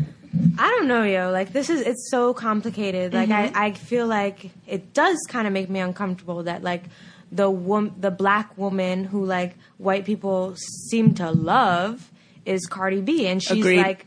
[0.57, 1.31] I don't know, yo.
[1.31, 3.13] Like this is it's so complicated.
[3.13, 3.57] Like I, mm-hmm.
[3.57, 6.83] I feel like it does kind of make me uncomfortable that like
[7.31, 10.55] the wom- the black woman who like white people
[10.89, 12.11] seem to love
[12.45, 13.81] is Cardi B, and she's Agreed.
[13.81, 14.05] like,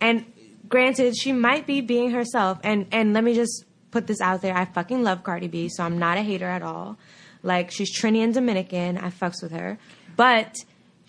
[0.00, 0.26] and
[0.68, 2.58] granted, she might be being herself.
[2.62, 5.84] And and let me just put this out there: I fucking love Cardi B, so
[5.84, 6.98] I'm not a hater at all.
[7.42, 9.78] Like she's Trini and Dominican, I fucks with her,
[10.16, 10.54] but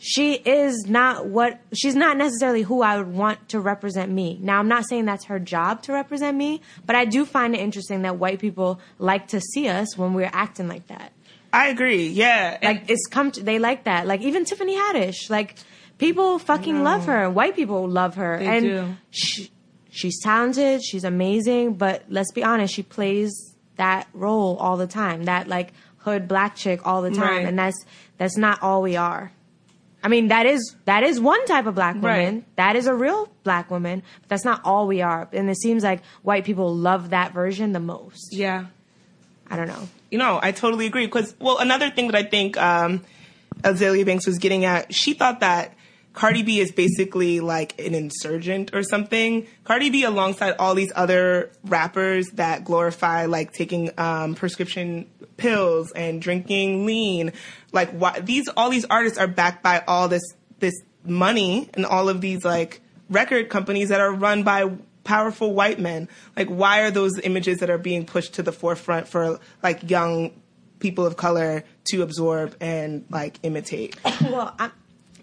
[0.04, 4.40] she is not what she's not necessarily who I would want to represent me.
[4.42, 7.60] Now I'm not saying that's her job to represent me, but I do find it
[7.60, 11.12] interesting that white people like to see us when we're acting like that.
[11.54, 12.08] I agree.
[12.08, 12.58] Yeah.
[12.64, 14.08] Like it's come to, they like that.
[14.08, 15.58] Like even Tiffany Haddish, like
[16.00, 17.30] people fucking love her.
[17.30, 18.40] White people love her.
[18.40, 18.96] They and do.
[19.12, 19.52] She,
[19.92, 25.26] she's talented, she's amazing, but let's be honest, she plays that role all the time.
[25.26, 27.46] That like hood black chick all the time Right.
[27.46, 27.86] and that's
[28.18, 29.32] that's not all we are.
[30.04, 32.36] I mean, that is that is one type of black woman.
[32.36, 32.56] Right.
[32.56, 34.02] That is a real black woman.
[34.22, 35.30] But that's not all we are.
[35.32, 38.34] And it seems like white people love that version the most.
[38.34, 38.66] yeah.
[39.50, 39.90] I don't know.
[40.10, 41.06] You know, I totally agree.
[41.06, 43.02] Because, well, another thing that I think um,
[43.64, 45.76] Azealia Banks was getting at, she thought that
[46.14, 49.48] Cardi B is basically like an insurgent or something.
[49.64, 56.22] Cardi B, alongside all these other rappers that glorify like taking um, prescription pills and
[56.22, 57.32] drinking lean,
[57.72, 60.24] like why, these all these artists are backed by all this
[60.60, 60.74] this
[61.06, 64.70] money and all of these like record companies that are run by
[65.04, 66.08] powerful white men.
[66.36, 70.32] Like, why are those images that are being pushed to the forefront for like young
[70.80, 73.98] people of color to absorb and like imitate?
[74.22, 74.72] Well, I'm,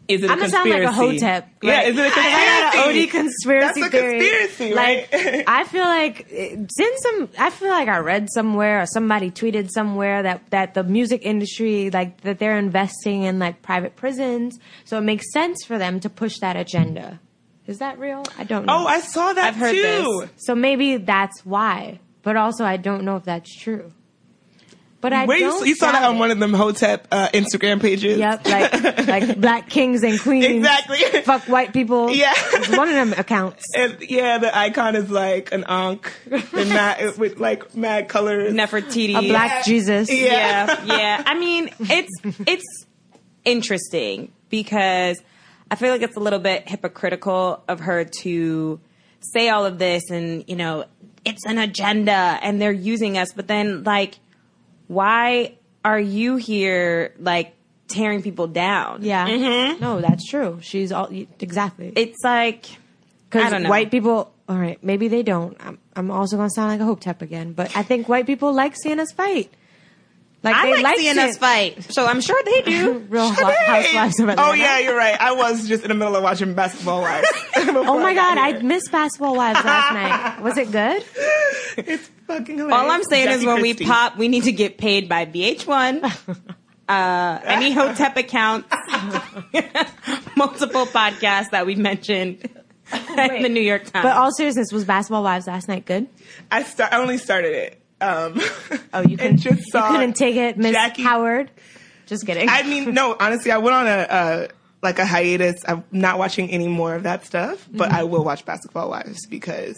[0.08, 1.18] Is it a I'm gonna sound like a conspiracy?
[1.20, 1.48] hotep.
[1.62, 3.00] Yeah, is it a I got conspiracy?
[3.00, 4.18] an OD conspiracy That's a theory.
[4.18, 5.12] conspiracy, right?
[5.12, 7.28] Like, I feel like didn't some.
[7.38, 11.90] I feel like I read somewhere or somebody tweeted somewhere that that the music industry,
[11.90, 16.08] like that they're investing in like private prisons, so it makes sense for them to
[16.08, 17.20] push that agenda.
[17.66, 18.24] Is that real?
[18.38, 18.78] I don't know.
[18.78, 20.20] Oh, I saw that I've heard too.
[20.22, 20.30] this.
[20.38, 22.00] so maybe that's why.
[22.22, 23.92] But also, I don't know if that's true.
[25.00, 26.18] But I Where you, don't you saw that on it.
[26.18, 28.18] one of them Hotep uh, Instagram pages?
[28.18, 30.44] Yep, like like black kings and queens.
[30.44, 30.98] Exactly.
[31.22, 32.10] Fuck white people.
[32.10, 32.32] Yeah.
[32.36, 33.62] It's one of them accounts.
[33.76, 38.52] And yeah, the icon is like an ankh and mad, with like mad colors.
[38.52, 39.16] Nefertiti.
[39.16, 40.10] A black Jesus.
[40.10, 41.22] yeah, yeah.
[41.24, 42.10] I mean, it's
[42.46, 42.86] it's
[43.44, 45.22] interesting because
[45.70, 48.80] I feel like it's a little bit hypocritical of her to
[49.20, 50.84] say all of this and you know
[51.24, 54.18] it's an agenda and they're using us, but then like,
[54.88, 57.54] why are you here like
[57.86, 59.02] tearing people down?
[59.02, 59.28] Yeah.
[59.28, 59.80] Mm-hmm.
[59.80, 60.58] No, that's true.
[60.62, 62.66] She's all exactly It's like
[63.30, 64.32] because white people.
[64.48, 65.56] All right, maybe they don't.
[65.60, 68.74] I'm, I'm also gonna sound like a hotep again, but I think white people like
[68.76, 69.52] seeing us fight.
[70.42, 71.30] Like I they like liked seeing it.
[71.30, 72.98] us fight, so I'm sure they do.
[73.10, 74.50] Real Hou- Housewives of oh, Atlanta.
[74.50, 75.20] Oh yeah, you're right.
[75.20, 77.28] I was just in the middle of watching Basketball Wives.
[77.70, 80.42] Oh my god, I missed Basketball Wives last night.
[80.42, 81.04] Was it good?
[81.76, 82.78] It's fucking hilarious.
[82.78, 83.84] All I'm saying is when Christie.
[83.84, 86.04] we pop, we need to get paid by VH1,
[86.88, 88.68] uh, any Hotep accounts,
[90.36, 92.38] multiple podcasts that we mentioned
[92.92, 94.02] in the New York Times.
[94.04, 96.06] But all seriousness, was Basketball Wives last night good?
[96.50, 96.92] I start.
[96.92, 97.82] I only started it.
[98.00, 98.40] Um,
[98.92, 101.50] Oh, you and couldn't, just you couldn't take it, Miss Jackie- Howard.
[102.06, 102.48] Just kidding.
[102.48, 103.14] I mean, no.
[103.18, 104.48] Honestly, I went on a uh,
[104.82, 105.56] like a hiatus.
[105.66, 109.76] I'm not watching any more of that stuff, but I will watch Basketball Wives because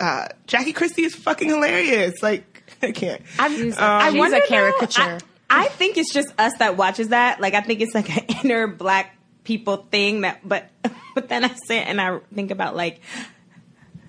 [0.00, 2.22] uh, Jackie Christie is fucking hilarious.
[2.22, 3.22] Like I can't.
[3.38, 5.18] I'm, Um, I She's wonder a though, caricature.
[5.48, 7.40] I, I think it's just us that watches that.
[7.40, 10.68] Like I think it's like an inner black people thing that but
[11.14, 13.00] but then I sit and I think about like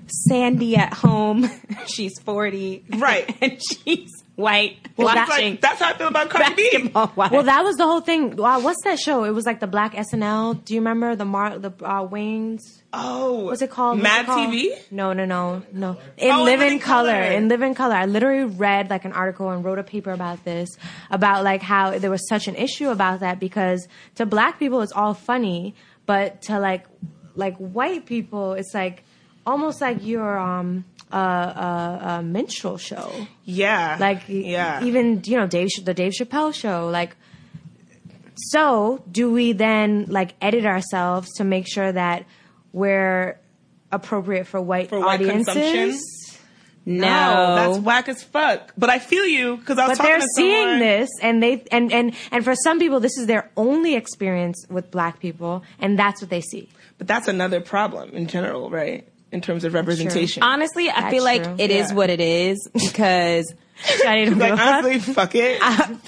[0.07, 1.49] Sandy at home.
[1.87, 2.85] She's 40.
[2.97, 3.35] Right.
[3.41, 4.77] And she's white.
[4.95, 6.69] Well, It's watching like, that's how I feel about Cardi B.
[6.71, 7.11] basketball.
[7.29, 8.35] Well, that was the whole thing.
[8.37, 9.25] Wow, what's that show?
[9.25, 10.63] It was like the Black SNL.
[10.63, 12.61] Do you remember the Mar the uh, Wayans?
[12.93, 13.99] Oh, What's it called?
[13.99, 14.49] Mad it called?
[14.49, 14.71] TV.
[14.91, 15.97] No, no, no, no.
[16.17, 17.11] In Oh, Live In in Color.
[17.11, 17.23] Color.
[17.33, 17.95] In Live in Color.
[17.95, 20.69] I literally read like an article and wrote a paper about this,
[21.11, 24.93] about like how there was such an issue about that because to black people it's
[24.93, 26.85] all funny, but to like
[27.35, 29.03] like white people it's like
[29.45, 33.11] almost like you're um a, a, a minstrel show.
[33.45, 37.15] Yeah, Like yeah, even you know Dave the Dave Chappelle show like
[38.35, 42.25] so do we then like edit ourselves to make sure that
[42.71, 43.39] we're
[43.91, 45.53] appropriate for white For white audiences?
[45.53, 45.99] consumption?
[46.85, 47.01] no.
[47.01, 48.73] No, that's whack as fuck.
[48.77, 51.91] But I feel you because I was but talking they're seeing this and they and,
[51.91, 56.21] and and for some people this is their only experience with black people and that's
[56.21, 56.69] what they see.
[56.97, 59.07] But that's another problem in general, right?
[59.31, 60.41] In terms of representation.
[60.43, 61.55] Honestly, I That's feel like true.
[61.59, 61.95] it is Yeah.
[61.95, 63.53] what it is because
[64.05, 64.83] I didn't like give a fuck.
[64.85, 65.61] honestly, fuck it.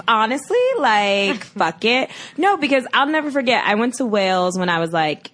[0.08, 2.10] honestly, like, fuck it.
[2.38, 3.64] No, because I'll never forget.
[3.66, 5.32] I went to Wales when I was like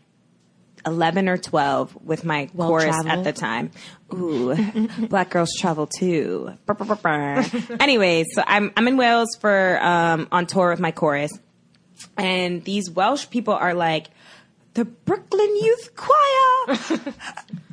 [0.85, 3.07] 11 or 12 with my Well chorus traveled.
[3.07, 3.71] at the time.
[4.13, 4.55] Ooh,
[5.07, 6.53] black girls travel too.
[6.65, 7.45] Brr, brr, brr, brr.
[7.79, 11.31] Anyways, so I'm, I'm in Wales for, um, on tour with my chorus.
[12.17, 14.07] And these Welsh people are like,
[14.73, 16.99] the Brooklyn Youth Choir.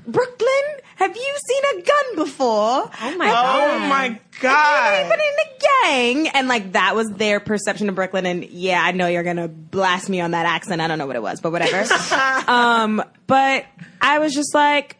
[0.07, 0.63] Brooklyn,
[0.97, 2.47] have you seen a gun before?
[2.49, 3.89] Oh my oh god.
[3.89, 5.07] my god.
[5.07, 6.29] even in the gang.
[6.29, 8.27] And like that was their perception of Brooklyn.
[8.27, 10.81] And yeah, I know you're gonna blast me on that accent.
[10.81, 11.93] I don't know what it was, but whatever.
[12.51, 13.67] um, but
[14.01, 14.97] I was just like,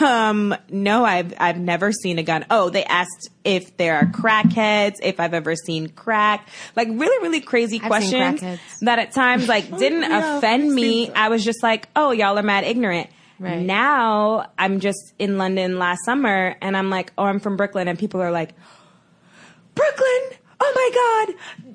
[0.00, 2.44] um, no, I've I've never seen a gun.
[2.50, 6.48] Oh, they asked if there are crackheads, if I've ever seen crack.
[6.76, 11.10] Like really, really crazy seen questions that at times like didn't yeah, offend me.
[11.10, 13.08] I was just like, oh, y'all are mad ignorant.
[13.38, 13.60] Right.
[13.60, 17.88] Now I'm just in London last summer and I'm like, oh, I'm from Brooklyn.
[17.88, 18.50] And people are like,
[19.74, 21.74] Brooklyn, oh my God.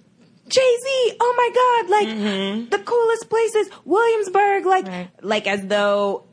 [0.49, 2.69] Jay Z, oh my God, like mm-hmm.
[2.69, 5.09] the coolest places, Williamsburg, like, Right.
[5.21, 6.25] like as though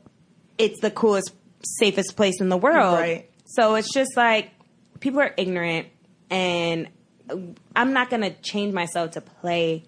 [0.57, 1.31] it's the coolest,
[1.63, 2.99] safest place in the world.
[2.99, 3.29] Right.
[3.45, 4.51] So it's just like
[4.99, 5.87] people are ignorant,
[6.29, 6.89] and
[7.75, 9.83] I'm not gonna change myself to play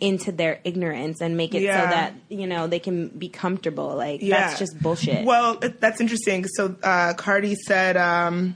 [0.00, 1.82] into their ignorance and make it Yeah.
[1.84, 3.94] so that you know they can be comfortable.
[3.96, 4.40] Like Yeah.
[4.48, 5.24] that's just bullshit.
[5.24, 6.44] Well, that's interesting.
[6.46, 8.54] So uh, Cardi said, um,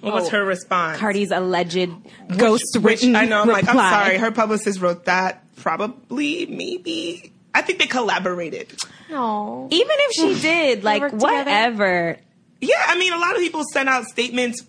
[0.00, 0.98] what was Oh, her response?
[0.98, 1.90] Cardi's alleged
[2.36, 3.16] ghost written.
[3.16, 3.42] I know.
[3.42, 4.18] I'm like, I'm sorry.
[4.18, 5.42] Her publicist wrote that.
[5.56, 7.32] Probably, maybe.
[7.54, 8.72] I think they collaborated.
[9.10, 9.68] No.
[9.70, 11.32] Even if she did, like work together.
[11.38, 12.18] whatever.
[12.60, 14.62] Yeah, I mean, a lot of people sent out statements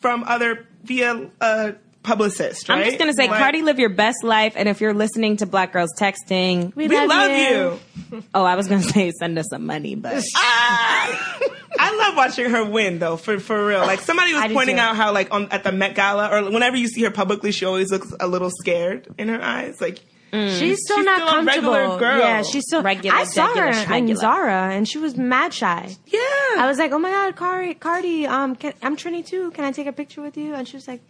[0.00, 2.68] from other via uh, publicists.
[2.68, 2.78] Right?
[2.78, 4.54] I'm just gonna say, Like, Cardi, live your best life.
[4.56, 8.20] And if you're listening to Black Girls Texting, we love you.
[8.34, 12.98] oh, I was gonna say send us some money, but I love watching her win,
[12.98, 13.80] though, for for real.
[13.80, 16.76] Like somebody was I pointing out how, like, on at the Met Gala or whenever
[16.76, 19.80] you see her publicly, she always looks a little scared in her eyes.
[19.80, 20.00] Like,
[20.32, 21.72] She's still She's not still a comfortable.
[21.72, 22.18] regular girl.
[22.20, 24.16] Yeah, she's still Regular, I saw her degular, in.
[24.16, 25.96] Zara, and she was mad shy.
[26.06, 26.20] yeah,
[26.56, 29.50] I was like, "Oh my god, Cardi, Cardi, um, can, I'm Trini too.
[29.50, 31.00] Can I take a picture with you?" And she was like,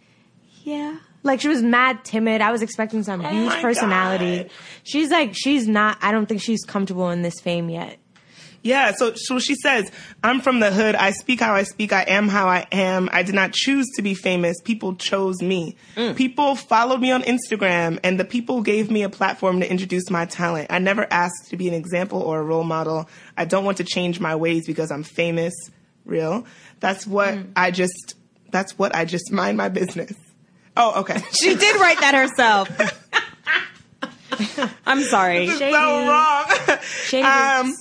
[0.63, 2.41] "Yeah." Like she was mad timid.
[2.41, 4.43] I was expecting some oh huge Oh my personality.
[4.43, 4.51] God.
[4.83, 5.97] She's like, she's not.
[6.01, 7.97] I don't think she's comfortable in this fame yet.
[8.63, 9.91] Yeah, so so she says,
[10.23, 10.93] "I'm from the hood.
[10.93, 11.93] I speak how I speak.
[11.93, 13.09] I am how I am.
[13.11, 14.55] I did not choose to be famous.
[14.63, 15.75] People chose me.
[15.95, 16.15] Mm.
[16.15, 20.25] People followed me on Instagram, and the people gave me a platform to introduce my
[20.25, 20.67] talent.
[20.69, 23.09] I never asked to be an example or a role model.
[23.35, 25.53] I don't want to change my ways because I'm famous.
[26.05, 26.45] Real.
[26.79, 27.51] That's what mm.
[27.55, 28.15] I just.
[28.51, 30.13] That's what I just mind my business.
[30.77, 31.21] Oh, okay.
[31.31, 32.69] she did write that herself.
[34.85, 35.47] I'm sorry.
[35.47, 36.79] so wrong.
[36.81, 37.23] Shady.
[37.23, 37.75] um,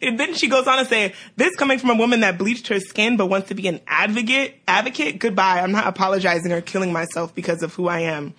[0.00, 2.80] and then she goes on to say, "This coming from a woman that bleached her
[2.80, 4.56] skin but wants to be an advocate.
[4.68, 5.18] Advocate.
[5.18, 5.60] Goodbye.
[5.60, 8.34] I'm not apologizing or killing myself because of who I am."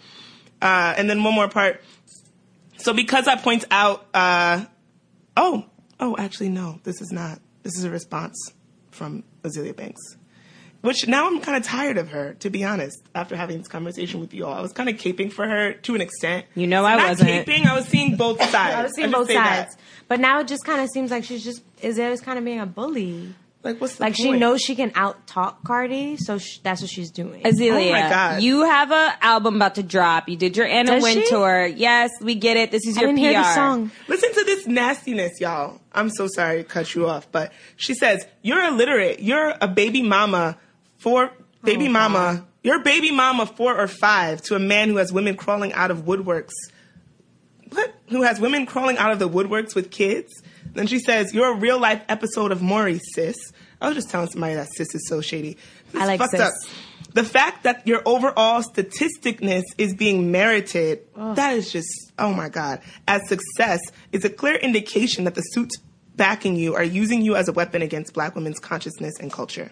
[0.62, 1.82] Uh, and then one more part.
[2.77, 4.65] So because I point out, uh,
[5.38, 5.65] oh,
[5.99, 7.39] oh, actually no, this is not.
[7.63, 8.38] This is a response
[8.91, 10.01] from Azealia Banks.
[10.82, 13.04] Which now I'm kind of tired of her, to be honest.
[13.13, 15.96] After having this conversation with you all, I was kind of caping for her to
[15.96, 16.46] an extent.
[16.56, 17.30] You know I Not wasn't.
[17.48, 17.65] caping.
[17.65, 18.56] I was seeing both sides.
[18.76, 19.70] I was seeing just both say that.
[19.72, 19.78] sides.
[20.08, 22.65] But now it just kind of seems like she's just Izzy kind of being a
[22.65, 23.36] bully.
[23.63, 24.39] Like, what's the Like she point?
[24.39, 27.44] knows she can out talk Cardi, so sh- that's what she's doing.
[27.44, 28.41] Azealia, Oh my God.
[28.41, 30.28] you have a album about to drop.
[30.28, 31.20] You did your Anna Does she?
[31.20, 31.67] Wintour.
[31.67, 32.72] Yes, we get it.
[32.72, 33.30] This is I your didn't PR.
[33.30, 33.91] hear the song.
[34.08, 35.80] Listen to this nastiness, y'all.
[35.94, 39.20] I'm so sorry to cut you off, but she says, You're illiterate.
[39.20, 40.58] You're a baby mama
[41.02, 41.32] for
[41.64, 42.48] baby Oh, mama.
[42.64, 46.06] You're baby mama four or five to a man who has women crawling out of
[46.06, 46.52] woodworks.
[47.70, 47.94] What?
[48.10, 50.32] Who has women crawling out of the woodworks with kids?
[50.74, 53.36] Then she says, You're a real life episode of Maury, sis.
[53.80, 55.58] I was just telling somebody that sis is so shady.
[55.92, 56.42] This I like fucked sis.
[56.42, 56.54] up.
[57.14, 62.80] The fact that your overall statisticness is being merited, that is just, oh my God,
[63.08, 63.82] as success
[64.14, 65.76] is a clear indication that the suits
[66.16, 69.72] backing you are using you as a weapon against black women's consciousness and culture.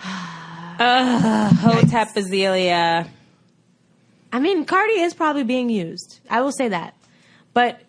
[0.00, 3.08] Ah, Hotep Azealia.
[4.32, 6.20] I mean, Cardi is probably being used.
[6.28, 6.94] I will say that.
[7.52, 7.80] But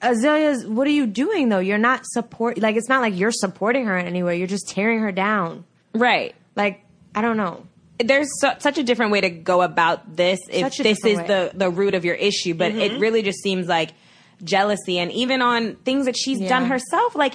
[0.00, 1.58] Azealia's, what are you doing though?
[1.58, 4.38] You're not support, like, it's not like you're supporting her in any way.
[4.38, 5.64] You're just tearing her down.
[5.92, 6.34] Right.
[6.54, 7.66] Like, I don't know.
[7.98, 11.26] There's su- such a different way to go about this if this is way.
[11.26, 13.00] the, the root of your issue, but it mm-hmm.
[13.00, 13.90] really just seems like
[14.42, 14.98] jealousy.
[14.98, 16.48] And even on things that she's Yeah.
[16.48, 17.34] done herself, like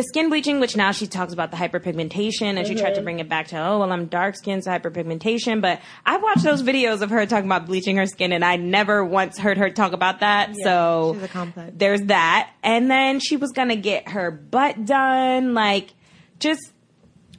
[0.00, 3.02] the skin bleaching, which now she talks about the hyperpigmentation and she tried to uh-huh.
[3.02, 5.60] bring it back to, oh, well, I'm dark skinned, so hyperpigmentation.
[5.60, 9.04] But I've watched those videos of her talking about bleaching her skin and I never
[9.04, 10.54] once heard her talk about that.
[10.64, 12.50] so she's a there's that.
[12.62, 15.52] And then she was going to get her butt done.
[15.52, 15.92] Like,
[16.38, 16.69] just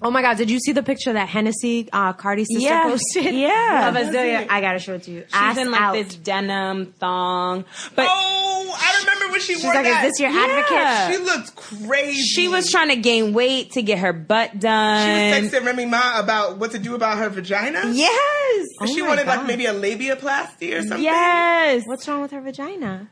[0.03, 2.83] Oh my God, did you see the picture that Hennessy, uh, Cardi's sister Yeah.
[2.89, 3.35] posted?
[3.35, 3.89] Yeah.
[3.89, 4.47] Of Azealia.
[4.49, 5.21] I gotta show it to you.
[5.27, 5.93] She's Ass in like out.
[5.93, 10.05] this denim thong, but oh, I remember when she She's wore like, that.
[10.05, 10.47] is this your Yeah.
[10.49, 11.15] advocate?
[11.19, 11.55] She looked
[11.87, 12.21] crazy.
[12.23, 15.05] she was trying to gain weight to get her butt done.
[15.37, 17.81] She was texting Remy Ma about what to do about her vagina.
[17.93, 21.03] yes, she Oh my wanted like maybe a labiaplasty or something.
[21.03, 21.83] yes.
[21.85, 23.07] What's wrong with her vagina?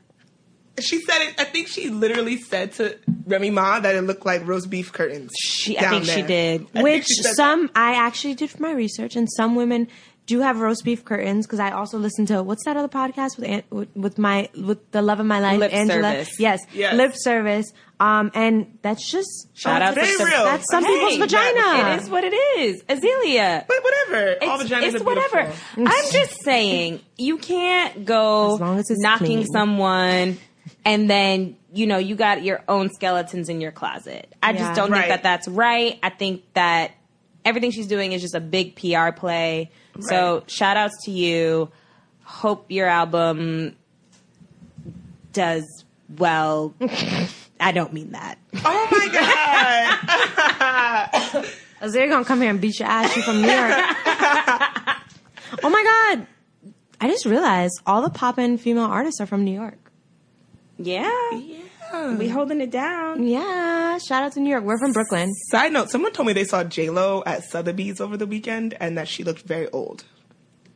[0.82, 1.36] She said it.
[1.40, 5.32] I think she literally said to Remy Ma that it looked like roast beef curtains.
[5.40, 6.68] She- I down think she did.
[6.76, 9.88] I Which she said some I actually did for my research, and some women
[10.26, 13.64] do have roast beef curtains because I also listen to what's that other podcast with
[13.72, 16.12] with, with my with the love of my life, Lip Angela.
[16.12, 16.40] Service.
[16.40, 16.94] Yes, Yes.
[16.94, 17.66] lip service.
[18.02, 20.46] Um, and that's just Shout out to the- real.
[20.46, 21.94] That's some Hey, people's that- vagina.
[21.96, 23.66] It is what it is, Azealia.
[23.68, 24.36] But whatever.
[24.44, 25.42] All It's, vaginas it's are whatever.
[25.76, 25.88] beautiful.
[25.88, 29.48] I'm just saying, you can't go As long as it's knocking clean.
[29.48, 30.38] someone
[30.86, 34.34] and then, you know, you got your own skeletons in your closet.
[34.42, 34.60] I Yeah.
[34.60, 35.00] just don't Right.
[35.02, 36.00] think that that's right.
[36.04, 36.92] I think that
[37.46, 39.72] everything she's doing is just a big PR play.
[40.02, 40.52] So Right.
[40.52, 41.70] shout outs to you.
[42.24, 43.76] Hope your album
[45.34, 45.66] does
[46.18, 46.74] well.
[47.60, 48.38] I don't mean that.
[48.64, 49.08] Oh my
[51.34, 51.46] god.
[51.82, 53.16] Is they gonna come here and beat your ass?
[53.16, 53.72] You from New York?
[55.64, 55.84] oh my
[56.16, 56.28] god!
[57.02, 59.89] I just realized all the poppin' female artists are from New York.
[60.80, 61.32] Yeah.
[61.32, 62.16] yeah.
[62.18, 63.24] We holding it down.
[63.28, 64.64] Yeah, shout out to New York.
[64.64, 65.34] We're from Brooklyn.
[65.50, 68.98] Side note: Someone told me they saw J Lo at Sotheby's over the weekend, and
[68.98, 70.04] that she looked very old.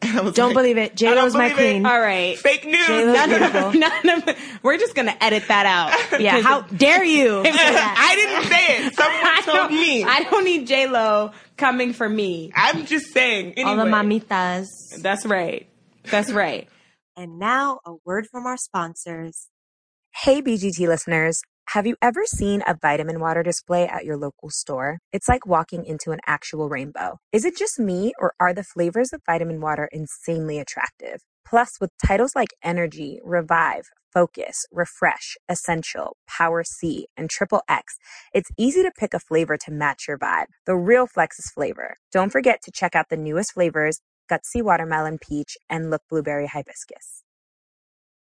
[0.06, 0.92] And I was Don't like, believe it.
[0.92, 1.86] I J-Lo's my queen.
[1.86, 1.90] It.
[1.90, 2.38] All right.
[2.38, 2.86] Fake news.
[2.88, 5.94] J-Lo's None of- None of, we're just gonna edit that out.
[6.22, 7.42] Yeah, how dare you?
[7.42, 7.96] say that?
[7.98, 8.96] I didn't say it.
[8.96, 10.04] Someone I told don't, me.
[10.04, 12.52] I don't need J Lo coming for me.
[12.54, 13.54] I'm just saying.
[13.54, 13.70] Anyway.
[13.70, 14.68] All the mamitas.
[15.00, 15.70] That's right.
[16.12, 16.68] That's right.
[17.16, 19.48] And now a word from our sponsors.
[20.22, 21.42] Hey, BGT listeners.
[21.70, 25.00] Have you ever seen a vitamin water display at your local store?
[25.12, 27.18] It's like walking into an actual rainbow.
[27.34, 31.24] Is it just me, or are the flavors of vitamin water insanely attractive?
[31.46, 37.98] Plus, with titles like Energy, Revive, Focus, Refresh, Essential, Power C, and Triple X,
[38.34, 40.46] it's easy to pick a flavor to match your vibe.
[40.66, 41.96] The real Flex's flavor.
[42.14, 44.00] Don't forget to check out the newest flavors
[44.32, 47.23] Gutsy Watermelon Peach and Look Blueberry Hibiscus.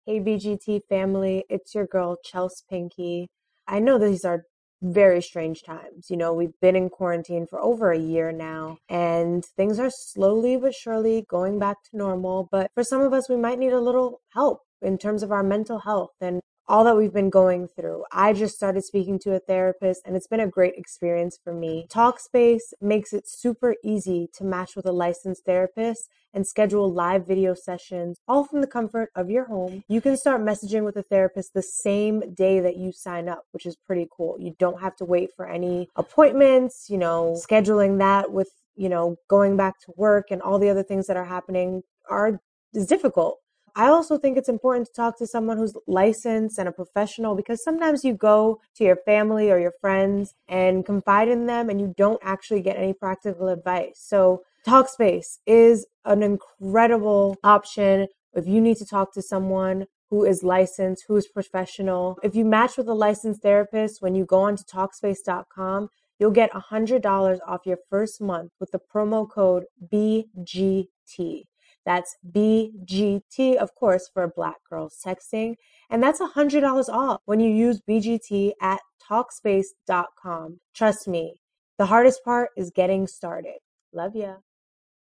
[0.09, 3.29] Hey, BGT family, it's your girl, Chelsea Pinky.
[3.67, 4.45] I know these are
[4.81, 6.07] very strange times.
[6.09, 10.57] You know, we've been in quarantine for over a year now, and things are slowly
[10.57, 12.49] but surely going back to normal.
[12.51, 15.43] But for some of us, we might need a little help in terms of our
[15.43, 16.13] mental health.
[16.23, 18.05] And all that we've been going through.
[18.13, 21.87] I just started speaking to a therapist and it's been a great experience for me.
[21.91, 27.55] Talkspace makes it super easy to match with a licensed therapist and schedule live video
[27.55, 29.83] sessions all from the comfort of your home.
[29.89, 33.65] You can start messaging with a therapist the same day that you sign up, which
[33.65, 34.37] is pretty cool.
[34.39, 39.17] You don't have to wait for any appointments, you know, scheduling that with, you know,
[39.29, 42.41] going back to work and all the other things that are happening are
[42.75, 43.39] is difficult.
[43.77, 47.63] I also think it's important to talk to someone who's licensed and a professional because
[47.63, 51.95] sometimes you go to your family or your friends and confide in them and you
[51.97, 54.01] don't actually get any practical advice.
[54.01, 60.43] So, Talkspace is an incredible option if you need to talk to someone who is
[60.43, 62.19] licensed, who is professional.
[62.23, 65.89] If you match with a licensed therapist when you go onto Talkspace.com,
[66.19, 71.45] you'll get $100 off your first month with the promo code BGT.
[71.89, 75.55] That's BGT, of course, for Black Girls Texting.
[75.89, 78.81] And that's $100 off when you use BGT at
[79.11, 80.61] Talkspace.com.
[80.75, 81.41] Trust me,
[81.79, 83.61] the hardest part is getting started.
[83.91, 84.35] Love ya.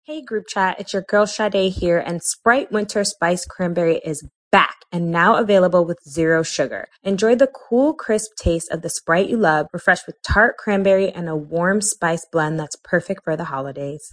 [0.05, 4.77] Hey group chat, it's your girl Sade here, and Sprite Winter Spice Cranberry is back
[4.93, 6.89] and now available with zero sugar.
[7.03, 11.31] Enjoy the cool, crisp taste of the Sprite you love, refreshed with tart cranberry and
[11.31, 14.13] a warm spice blend that's perfect for the holidays.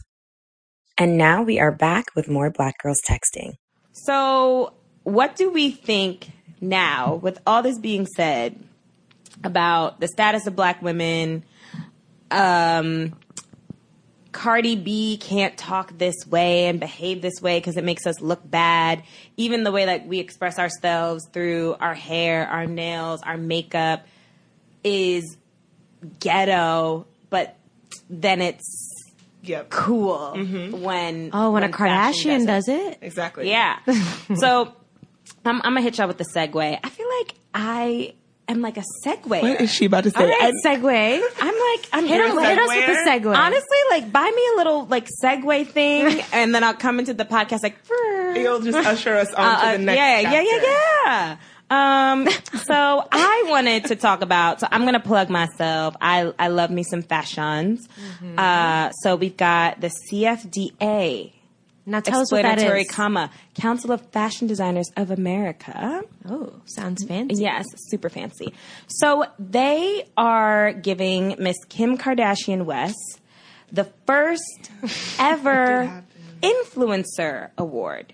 [0.97, 3.57] And now we are back with more Black Girls Texting.
[3.91, 4.73] So,
[5.03, 6.29] what do we think
[6.61, 8.63] now, with all this being said,
[9.43, 11.43] about the status of black women?
[12.31, 13.13] Um,
[14.31, 18.41] Cardi B can't talk this way and behave this way because it makes us look
[18.49, 19.03] bad.
[19.37, 24.05] Even the way that we express ourselves through our hair, our nails, our makeup
[24.83, 25.37] is
[26.19, 27.55] ghetto, but
[28.09, 28.94] then it's
[29.45, 29.69] Yep.
[29.69, 30.81] cool Mm-hmm.
[30.81, 32.97] when Oh, when, a Kardashian does it?
[33.01, 33.49] Exactly.
[33.49, 33.79] yeah.
[34.35, 34.73] so
[35.45, 36.79] I'm, I'm gonna hit y'all with the segue.
[36.83, 38.13] I feel like I
[38.47, 39.27] am like a segue.
[39.41, 40.19] What is she about to say?
[40.19, 41.21] All right, I- segue.
[41.41, 43.21] I'm like I'm Hit, him, hit us with the segwayer?
[43.21, 43.35] segue.
[43.37, 47.25] Honestly, like buy me a little like segue thing, and then I'll come into the
[47.25, 47.77] podcast like.
[48.35, 50.61] You'll just usher us on Uh, to uh, the next yeah, yeah, yeah,
[51.05, 51.37] yeah.
[51.69, 54.59] Um, so I wanted to talk about.
[54.59, 55.95] So I'm gonna plug myself.
[55.99, 57.87] I I love me some fashions.
[57.87, 58.39] Mm-hmm.
[58.39, 61.33] Uh, so we've got the CFDA,
[61.85, 62.89] now tell us what that is.
[62.89, 66.01] comma, Council of Fashion Designers of America.
[66.27, 67.41] oh, sounds fancy.
[67.41, 68.53] Yes, super fancy.
[68.87, 73.21] So they are giving Miss Kim Kardashian West
[73.71, 74.71] the first
[75.19, 76.03] ever
[76.41, 78.13] influencer award.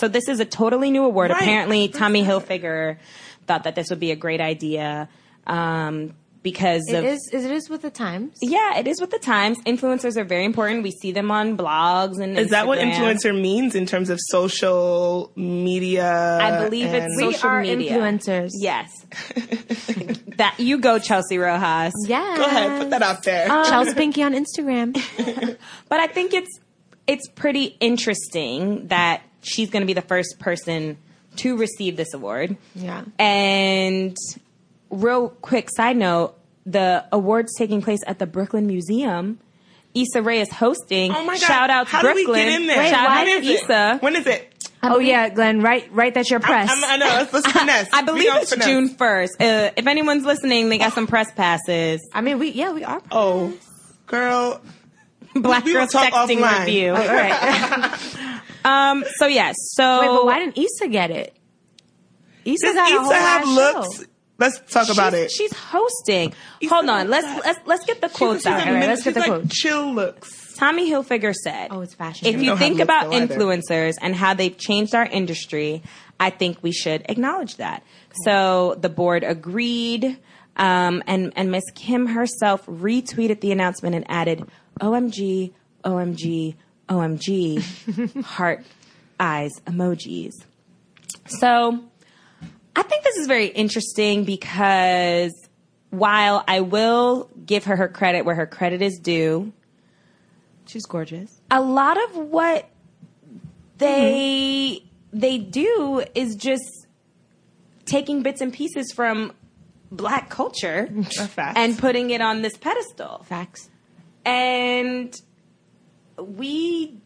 [0.00, 1.30] So this is a totally new award.
[1.30, 1.42] Right.
[1.42, 2.96] Apparently, Tommy Hilfiger
[3.46, 5.08] thought that this would be a great idea
[5.46, 7.28] um, because It of is.
[7.34, 8.38] It is with the times.
[8.40, 9.58] yeah, it is with the times.
[9.64, 10.82] Influencers are very important.
[10.84, 15.32] We see them on blogs and Is that what influencer means in terms of social
[15.36, 16.38] media?
[16.40, 17.92] I believe it's We social are media.
[17.92, 18.50] influencers.
[18.54, 18.88] Yes.
[20.36, 21.92] that you go, Chelsea Rojas.
[22.06, 22.34] Yeah.
[22.38, 23.46] Go ahead, put that out there.
[23.48, 24.94] Chelsea Pinky on Instagram.
[25.90, 26.58] But I think it's
[27.06, 30.98] it's pretty interesting that she's going to be the first person
[31.36, 32.56] to receive this award.
[32.74, 33.04] Yeah.
[33.18, 34.16] And
[34.90, 36.36] real quick side note,
[36.66, 39.38] the awards taking place at the Brooklyn Museum.
[39.94, 41.12] Issa Rae is hosting.
[41.12, 41.46] oh my god!
[41.46, 42.24] Shout out to How Brooklyn.
[42.26, 42.90] do we get in there?
[42.90, 43.62] Shout out to is it?
[43.64, 43.98] Issa.
[44.00, 44.46] When is it?
[44.84, 45.60] Oh yeah, Glenn.
[45.62, 46.14] Right, right.
[46.14, 46.70] That's your press.
[46.72, 47.06] I'm, I know.
[47.06, 47.88] Let's, let's finesse.
[47.92, 48.66] I believe it's finesse.
[48.66, 49.40] June first.
[49.40, 52.08] Uh, if anyone's listening, they got some press passes.
[52.12, 53.02] I mean, we yeah, we are.
[53.10, 53.52] Oh,
[54.06, 54.60] girl.
[55.34, 56.66] Black we will Girls talk Texting offline.
[56.66, 56.90] Review.
[56.94, 58.40] All right.
[58.64, 61.36] Um, so yes, so Wait, but why didn't Issa get it?
[62.44, 63.98] Issa Does got a Issa have looks?
[63.98, 64.04] show.
[64.38, 65.30] Let's talk about it.
[65.30, 66.32] She's hosting.
[66.62, 67.44] Issa Hold on, does let's that.
[67.44, 68.60] let's let's get the quotes out.
[68.66, 69.50] a All right, let's get the like quote.
[69.50, 70.54] chill looks.
[70.56, 72.26] Tommy Hilfiger said, Oh, it's fashion.
[72.26, 73.34] If you think how to look about though either.
[73.36, 75.82] influencers and how they've changed our industry,
[76.18, 77.82] I think we should acknowledge that.
[78.24, 80.18] So the board agreed,
[80.56, 84.44] um, and and Miss Kim herself retweeted the announcement and added,
[84.80, 85.52] "OMG,
[85.84, 86.56] OMG,
[86.90, 88.64] OMG," heart
[89.18, 90.34] eyes emojis.
[91.26, 91.80] So
[92.76, 95.32] I think this is very interesting because
[95.90, 99.52] while I will give her her credit where her credit is due,
[100.66, 101.40] She's gorgeous.
[101.50, 102.68] a lot of what
[103.78, 105.18] they mm-hmm.
[105.18, 106.86] they do is just
[107.86, 109.32] taking bits and pieces from
[109.90, 110.88] black culture
[111.36, 113.24] and putting it on this pedestal.
[113.24, 113.68] Facts.
[114.24, 115.12] And
[116.22, 116.98] we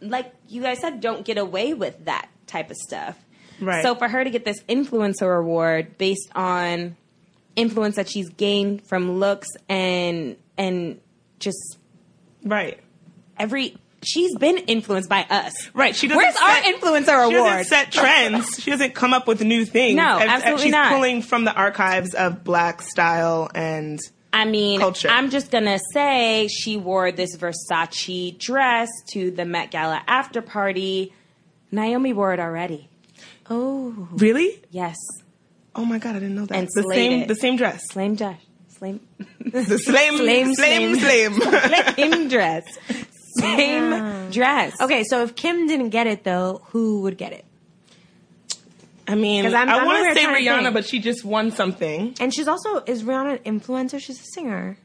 [0.00, 3.18] like you guys said don't get away with that type of stuff.
[3.60, 3.82] Right.
[3.82, 6.96] So for her to get this influencer award based on
[7.56, 11.00] influence that she's gained from looks and and
[11.40, 11.78] just
[12.44, 12.78] right.
[13.38, 15.52] every she's been influenced by us.
[15.74, 15.94] Right.
[15.94, 17.50] She doesn't Where's our set- influencer She award?
[17.50, 18.58] doesn't set trends.
[18.62, 19.96] she doesn't come up with new things.
[19.96, 20.92] No, absolutely she's not.
[20.92, 23.98] pulling from the archives of black style and
[24.32, 25.08] I mean, culture.
[25.08, 31.14] I'm just gonna say she wore this Versace dress to the Met Gala after party.
[31.70, 32.88] Naomi wore it already.
[33.50, 34.08] Oh.
[34.12, 34.62] really.
[34.70, 34.96] Yes,
[35.78, 36.58] Oh my god, I didn't know that.
[36.58, 37.28] And the same, it.
[37.28, 39.00] the same dress, flame dress, flame,
[39.38, 41.32] the same, Slame, same, same.
[41.34, 42.64] flame dress,
[43.36, 44.80] same dress.
[44.80, 47.44] Okay, so if Kim didn't get it though, who would get it?
[49.08, 52.14] I mean, I want to say Rihanna, but she just won something.
[52.20, 53.98] And she's also is Rihanna an influencer?
[54.00, 54.76] She's a singer.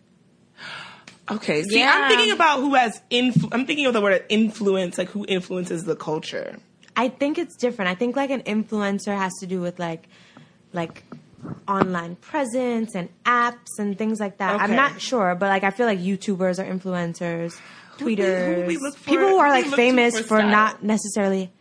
[1.32, 1.92] Okay, see, Yeah.
[1.94, 5.84] I'm thinking about who has influ- I'm thinking of the word influence, like who influences
[5.86, 6.58] the culture.
[6.96, 7.90] I think it's different.
[7.90, 10.08] I think like an influencer has to do with like
[10.74, 11.04] like
[11.68, 14.60] online presence and apps and things like that.
[14.60, 17.58] I'm not sure, but like I feel like YouTubers are influencers,
[18.00, 21.52] Who we- who tweeters, we people who are like famous for for, not necessarily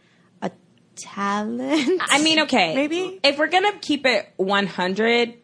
[1.02, 2.00] talent.
[2.08, 3.20] I mean, okay, Maybe?
[3.22, 5.34] if we're gonna keep it 100,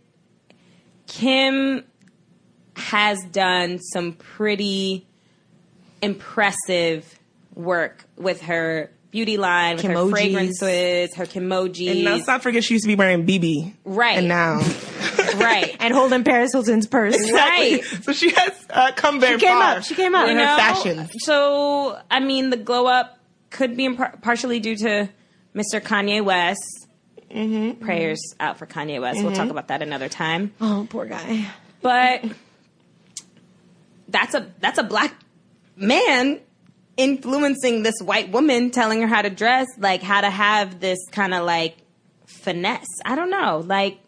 [1.07, 1.85] Kim
[2.77, 5.07] has done some pretty
[6.03, 7.19] impressive
[7.55, 11.91] work with her beauty line, with her fragrances, her kimojis.
[11.91, 13.75] And let's not forget she used to be wearing BB.
[13.85, 14.19] Right.
[14.19, 14.59] And now.
[15.37, 15.75] right.
[15.81, 17.17] and holding Paris Hilton's purse.
[17.33, 17.83] Right.
[18.03, 19.77] so she has uh, come very She came far.
[19.79, 20.29] up, she came up.
[20.29, 20.57] in You her know?
[20.57, 21.11] fashions.
[21.21, 23.19] So, I mean, the glow up
[23.51, 25.09] could be in partially due to
[25.55, 25.81] Mr.
[25.81, 26.87] Kanye West.
[27.31, 27.85] Mm-hmm.
[27.85, 29.23] Prayers out for Kanye West.
[29.23, 30.55] We'll talk about that another time.
[30.61, 31.47] Oh, poor guy.
[31.83, 32.25] But
[34.09, 35.15] that's a that's a black
[35.77, 36.41] man
[36.97, 41.35] influencing this white woman, telling her how to dress, like how to have this kind
[41.35, 41.77] of like
[42.27, 42.87] finesse.
[43.05, 44.01] I don't know, like.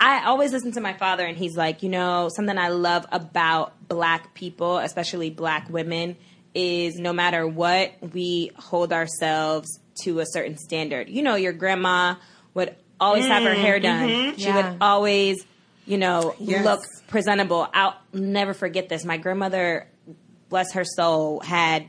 [0.00, 3.88] I always listen to my father, and he's like, you know, something I love about
[3.88, 6.16] black people, especially black women,
[6.54, 11.08] is no matter what, we hold ourselves to a certain standard.
[11.08, 12.16] You know, your grandma
[12.54, 13.82] would always have her hair mm-hmm.
[13.82, 14.08] done.
[14.08, 14.36] Mm-hmm.
[14.36, 14.70] She Yeah.
[14.70, 15.44] would always,
[15.86, 16.64] you know, Yes.
[16.64, 17.68] look presentable.
[17.72, 19.04] I'll never forget this.
[19.04, 19.86] My grandmother,
[20.48, 21.86] bless her soul, had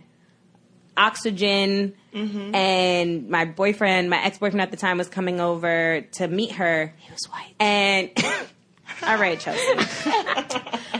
[0.98, 2.54] oxygen mm-hmm.
[2.54, 7.10] and my boyfriend my ex-boyfriend at the time was coming over to meet her he
[7.10, 8.12] was white and
[9.04, 9.62] all right chelsea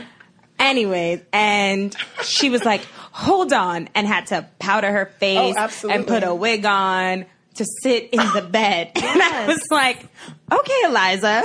[0.60, 2.82] anyways and she was like
[3.12, 7.26] hold on and had to powder her oh, face Oh, and put a wig on
[7.54, 10.06] to sit in the bed and i was like
[10.52, 11.42] okay eliza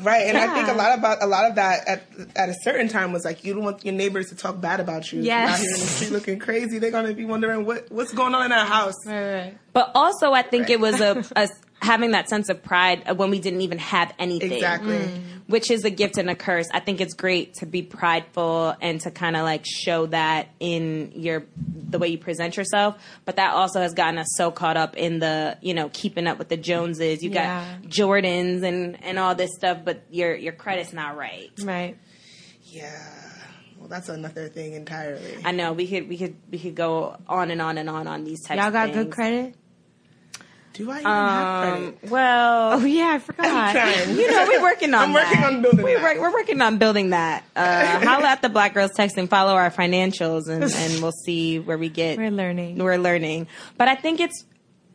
[0.00, 2.04] Right, and I think a lot about a lot of that at
[2.36, 5.10] at a certain time was like you don't want your neighbors to talk bad about
[5.10, 5.18] you.
[5.18, 5.54] You're Yes.
[5.54, 6.78] out here in the street looking crazy.
[6.78, 8.94] They're gonna be wondering what what's going on in our house.
[9.04, 9.58] Right, right.
[9.72, 11.48] But also, I think it was a, a
[11.80, 14.52] having that sense of pride when we didn't even have anything.
[14.52, 14.96] Exactly.
[14.96, 15.22] Mm.
[15.46, 16.66] Which is a gift and a curse.
[16.74, 21.12] I think it's great to be prideful and to kind of like show that in
[21.14, 22.96] your the way you present yourself.
[23.24, 26.38] But that also has gotten us so caught up in the you know keeping up
[26.38, 27.22] with the Joneses.
[27.22, 27.64] You Yeah.
[27.80, 31.50] got Jordans and and all this stuff, but your your credit's not right.
[31.62, 31.96] Right.
[32.64, 32.92] Yeah.
[33.78, 35.38] Well, that's another thing entirely.
[35.44, 38.24] I know we could we could we could go on and on and on on
[38.24, 38.58] these types.
[38.58, 39.54] Y'all of got good credit?
[40.74, 42.10] Do I even have Um, credit?
[42.10, 43.72] well, Oh yeah, I I'm forgot.
[43.72, 44.16] trying.
[44.16, 46.02] you know, we're working on I'm working on building we that.
[46.02, 47.44] Work, we're working on building that.
[47.56, 51.78] Uh, holla at the Black Girls Texting, follow our financials, and, and we'll see where
[51.78, 52.16] we get.
[52.18, 52.78] We're learning.
[52.78, 53.48] We're learning.
[53.76, 54.44] But I think it's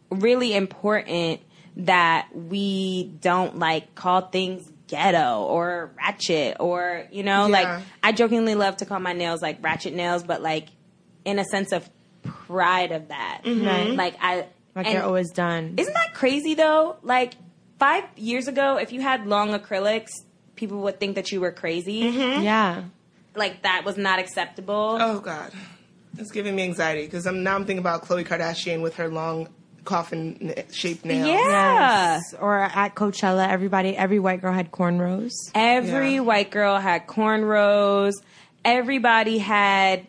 [0.10, 1.42] really important
[1.78, 7.52] that we don't like call things ghetto or ratchet or, you know, Yeah.
[7.52, 10.68] like I jokingly love to call my nails like ratchet nails, but like
[11.26, 11.90] in a sense of
[12.22, 13.42] pride of that.
[13.44, 13.90] Right.
[13.96, 14.46] Like I,
[14.76, 15.76] Like and- they're always done.
[15.78, 16.98] isn't that crazy though?
[17.04, 17.34] Like
[17.80, 20.10] five years ago, if you had long acrylics,
[20.56, 22.04] people would think that you were crazy.
[22.04, 22.44] Mm-hmm.
[22.44, 22.84] yeah.
[23.36, 24.98] Like that was not acceptable.
[25.00, 25.52] Oh God,
[26.18, 29.48] it's giving me anxiety because I'm now I'm thinking about Khloe Kardashian with her long
[29.86, 31.28] coffin shaped nails.
[31.28, 31.36] yeah.
[32.16, 32.34] Yes.
[32.40, 35.32] Or at Coachella, everybody, every white girl had cornrows.
[35.56, 36.20] Every Yeah.
[36.22, 38.14] white girl had cornrows.
[38.64, 40.08] Everybody had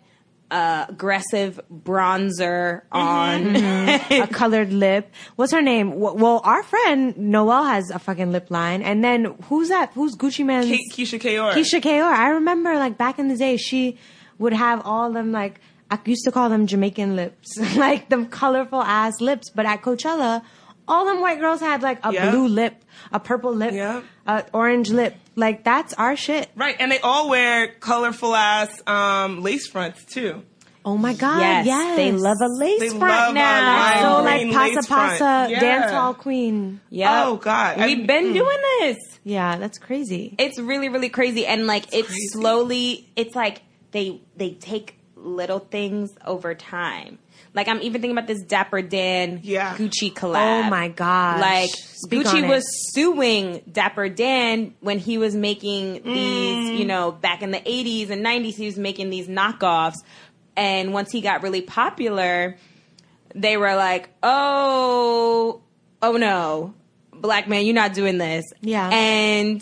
[0.55, 3.57] uh, aggressive bronzer on.
[3.57, 5.13] a colored lip.
[5.35, 5.99] What's her name?
[5.99, 8.81] Well, our friend Noel has a fucking lip line.
[8.83, 9.93] And then who's that?
[9.95, 10.67] Who's Gucci Mane's?
[10.67, 11.53] Ke- Keyshia Ka'oir.
[11.55, 12.13] Keyshia Ka'oir.
[12.13, 13.99] I remember like back in the day, she
[14.39, 18.81] would have all them like I used to call them Jamaican lips, like them colorful
[18.83, 19.51] ass lips.
[19.51, 20.43] But at Coachella,
[20.89, 22.31] all them white girls had like a Yeah.
[22.31, 22.75] blue lip,
[23.13, 24.03] a purple lip, Yeah.
[24.27, 25.15] a orange lip.
[25.37, 26.49] Like that's our shit.
[26.57, 30.43] Right, and they all wear colorful ass um, lace fronts too.
[30.87, 34.03] Oh my god, yes, yes, they love a lace They front love a now.
[34.19, 34.87] So like Pasa.
[34.89, 35.61] Pasa, Yeah.
[35.61, 36.81] dance hall queen.
[36.91, 37.25] Yeah.
[37.25, 37.79] Oh, God.
[37.79, 38.35] we've I- been mm.
[38.35, 38.99] doing this.
[39.25, 40.35] Yeah, that's crazy.
[40.39, 42.29] It's really, really crazy, and like it's crazy.
[42.29, 43.09] slowly.
[43.17, 43.63] It's like
[43.93, 47.19] they they take little things over time.
[47.55, 49.77] Like I'm even thinking about this Dapper Dan Yeah.
[49.77, 50.67] Gucci oh collab.
[50.67, 51.41] Oh my god!
[51.41, 52.49] Like Speak Gucci on it.
[52.49, 56.05] was suing Dapper Dan when he was making mm.
[56.05, 59.97] these, you know, back in the 80s and 90s, he was making these knockoffs.
[60.57, 62.57] And once he got really popular,
[63.35, 65.63] they were like, oh,
[66.03, 66.75] oh no,
[67.13, 68.45] black man, you're not doing this.
[68.61, 68.89] Yeah.
[68.91, 69.61] And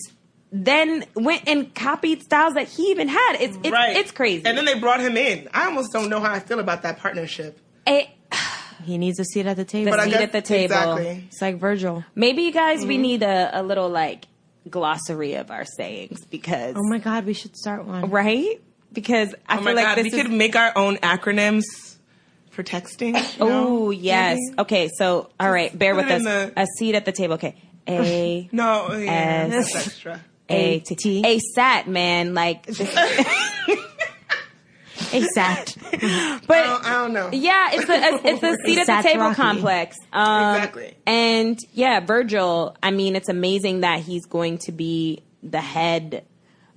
[0.51, 3.37] then went and copied styles that he even had.
[3.41, 3.97] It's, it's, right.
[3.97, 4.45] it's crazy.
[4.45, 5.49] And then they brought him in.
[5.53, 7.59] I almost don't know how I feel about that partnership.
[7.87, 8.09] It-
[8.85, 9.93] He needs a seat at the table.
[9.93, 10.75] But I seat guess at the table.
[10.75, 11.25] exactly.
[11.29, 12.05] it's like Virgil.
[12.17, 12.89] maybe you guys, Mm-hmm.
[12.89, 14.25] we need a, a little like
[14.69, 18.11] glossary of our sayings because, Oh my god, we should start one.
[18.11, 18.61] right?
[18.93, 21.63] Because I Oh feel my like god, this we is could make our own acronyms
[22.51, 23.15] for texting.
[23.39, 23.69] you know?
[23.87, 24.39] Oh yes.
[24.41, 24.61] Maybe?
[24.63, 26.23] Okay, so all right, bear put with us.
[26.25, 27.35] the- A seat at the table.
[27.35, 27.55] Okay.
[27.89, 30.21] A No, yeah, S- that's extra.
[30.51, 31.23] A A T T.
[31.25, 32.67] A sat man like
[35.13, 35.79] Exact.
[35.93, 37.31] I don't, but I don't know.
[37.33, 39.35] yeah, it's a it's a seat at the table Rocky.
[39.37, 39.97] complex.
[40.13, 40.97] Um, Exactly.
[41.07, 46.25] And yeah, Virgil, I mean it's amazing that he's going to be the head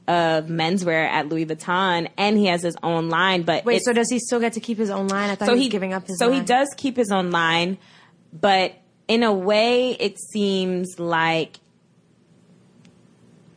[0.07, 4.09] of menswear at Louis Vuitton and he has his own line, but Wait, so does
[4.09, 5.31] he still get to keep his own line?
[5.31, 7.79] I thought so he was giving up his so he does keep his own line
[8.31, 8.75] but
[9.07, 11.59] in a way it seems like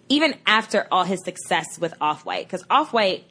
[0.08, 3.24] even after all his success with off-white because off-white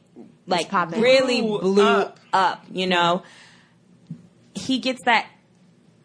[0.48, 2.18] like really uh, Blew blew up.
[2.32, 2.64] up.
[2.72, 3.22] you know
[4.54, 5.26] he gets that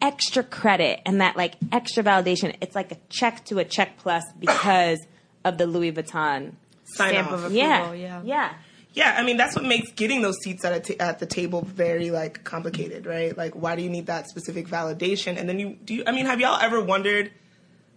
[0.00, 4.22] extra credit and that like extra validation it's like a check to a check plus
[4.38, 4.98] because
[5.44, 6.52] of the louis vuitton
[6.84, 7.32] Sign Stamp off.
[7.34, 7.56] of approval.
[7.56, 8.20] yeah yeah.
[8.24, 8.52] yeah
[8.92, 12.10] Yeah, I mean that's what makes getting those seats at a at the table very
[12.12, 13.36] like complicated, right?
[13.36, 15.36] Like, why do you need that specific validation?
[15.36, 15.94] And then you do.
[15.94, 17.32] You, I mean, have y'all ever wondered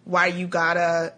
[0.06, 1.14] why you got a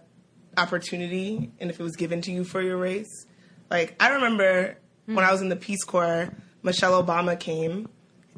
[0.58, 3.26] opportunity and if it was given to you for your race?
[3.70, 4.76] Like, I remember
[5.16, 6.30] when I was in the Peace Corps,
[6.64, 7.90] Michelle Obama came,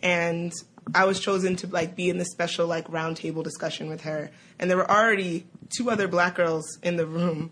[0.01, 0.51] and
[0.95, 4.69] I was chosen to like be in this special like roundtable discussion with her, and
[4.69, 5.45] there were already
[5.75, 7.51] two other black girls in the room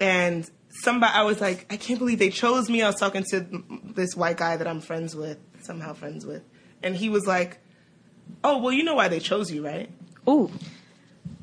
[0.00, 2.82] and somebody I was like, I can't believe they chose me.
[2.82, 3.46] I was talking to
[3.84, 6.42] this white guy that I'm friends with, somehow friends with,
[6.82, 7.58] and he was like,
[8.44, 9.90] "Oh, well, you know why they chose you, right?
[10.28, 10.50] ooh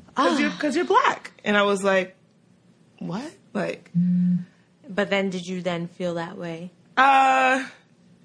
[0.08, 0.54] Because you're ah.
[0.54, 2.16] because you're black." And I was like,
[2.98, 3.32] "What?
[3.52, 3.90] Like,
[4.88, 6.70] But then did you then feel that way?
[6.96, 7.64] Uh,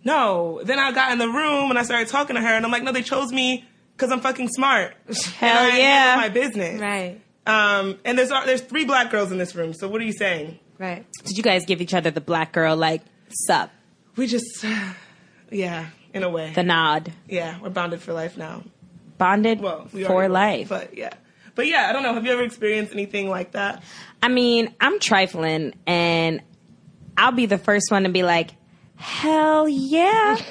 [0.03, 2.71] no." Then I got in the room and I started talking to her, and I'm
[2.71, 3.65] like, "No, they chose me
[3.95, 4.95] because I'm fucking smart.
[5.37, 6.15] Hell and I yeah.
[6.17, 7.21] my business." Right.
[7.45, 9.73] Um, and there's there's three black girls in this room.
[9.73, 10.59] So what are you saying?
[10.77, 11.05] Right.
[11.25, 13.01] did you guys give each other the black girl like
[13.47, 13.69] sup
[14.15, 14.65] We just,
[15.51, 18.63] yeah, in a way, the nod yeah, we're bonded for life now.
[19.17, 20.69] bonded well, we for were, life.
[20.69, 21.13] But yeah,
[21.55, 22.13] but yeah, I don't know.
[22.13, 23.83] Have you ever experienced anything like that?
[24.23, 26.41] I mean, I'm trifling, and
[27.17, 28.51] I'll be the first one to be like,
[28.99, 30.37] "Hell yeah!"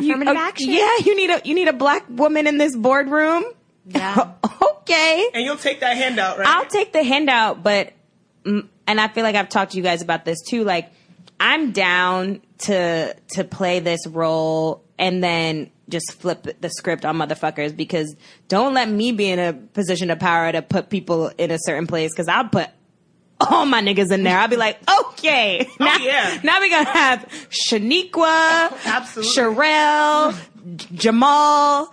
[0.00, 0.70] You- Affirmative uh, action.
[0.70, 3.42] Yeah, you need a you need a black woman in this boardroom.
[3.86, 4.32] Yeah.
[4.62, 6.46] okay, And you'll take that handout, right?
[6.46, 7.94] I'll take the handout, but
[8.44, 10.62] mm, and I feel like I've talked to you guys about this too.
[10.62, 10.92] Like,
[11.40, 17.76] I'm down to to play this role and then just flip the script on motherfuckers
[17.76, 18.14] because
[18.46, 21.86] don't let me be in a position of power to put people in a certain
[21.86, 22.68] place because I'll put
[23.40, 24.38] all my niggas in there.
[24.38, 26.40] I'll be like, okay, now, yeah.
[26.42, 29.32] now we gonna have Shaniqua, Absolutely.
[29.32, 30.36] Sherelle,
[30.94, 31.92] Jamal,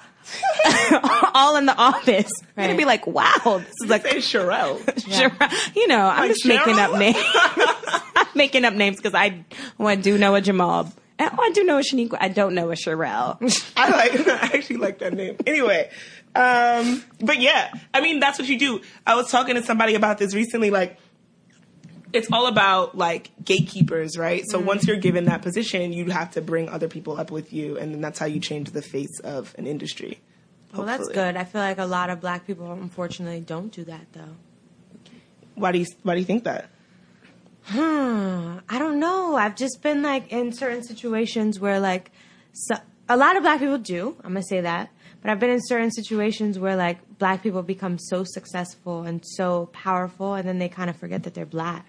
[1.34, 2.32] all in the office.
[2.58, 4.80] You're gonna be like, wow, this is like say Sherelle.
[4.86, 5.76] Sherelle.
[5.76, 7.18] You know, I'm Like just making up names.
[8.16, 9.46] I'm making up names because I,
[9.80, 10.92] oh, I do know a Jamal.
[11.18, 12.18] Oh, I do know a Shaniqua.
[12.20, 13.38] I don't know a Sherelle.
[13.78, 14.28] I like.
[14.28, 15.38] I actually like that name.
[15.46, 15.90] Anyway,
[16.36, 18.82] um, but yeah, I mean that's what you do.
[19.08, 20.72] I was talking to somebody about this recently.
[20.72, 20.98] Like,
[22.14, 24.44] it's all about like gatekeepers, right?
[24.50, 24.68] So Mm-hmm.
[24.68, 27.94] once you're given that position, you have to bring other people up with you, and
[27.94, 30.20] then that's how you change the face of an industry.
[30.74, 31.38] Well, that's good.
[31.38, 34.36] I feel like a lot of black people, unfortunately, don't do that though.
[35.56, 36.70] Why do you Why do you think that?
[37.64, 38.58] Hmm.
[38.70, 39.36] I don't know.
[39.36, 42.12] I've just been like in certain situations where like
[42.54, 42.76] so,
[43.10, 44.16] a lot of black people do.
[44.24, 44.90] I'm gonna say that,
[45.22, 49.68] but I've been in certain situations where like black people become so successful and so
[49.68, 51.86] powerful, and then they kind of forget that they're black.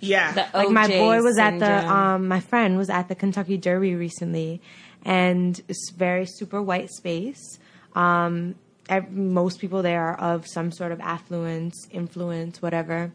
[0.00, 0.32] Yeah.
[0.32, 3.94] The Like my boy was at the um my friend was at the Kentucky Derby
[3.94, 4.60] recently
[5.04, 7.58] and it's very super white space.
[7.94, 8.54] Um
[8.88, 13.12] ev- most people there are of some sort of affluence, influence, whatever.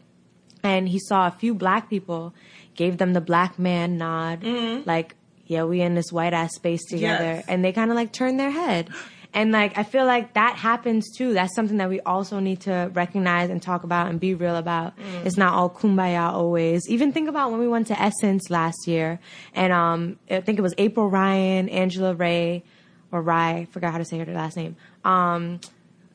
[0.62, 2.34] And he saw a few black people,
[2.74, 4.44] gave them the black man nod,
[4.84, 5.14] like,
[5.46, 7.24] yeah, we in this white ass space together.
[7.24, 7.36] Mm-hmm.
[7.36, 7.44] Yes.
[7.48, 8.90] And they kind of like turned their head.
[9.32, 11.34] And like I feel like that happens too.
[11.34, 14.98] That's something that we also need to recognize and talk about and be real about.
[14.98, 15.26] Mm.
[15.26, 16.88] It's not all kumbaya always.
[16.88, 19.20] Even think about when we went to Essence last year
[19.54, 22.64] and um I think it was April Ryan, Angela Ray
[23.12, 24.76] or Rye, forgot how to say her last name.
[25.04, 25.60] Um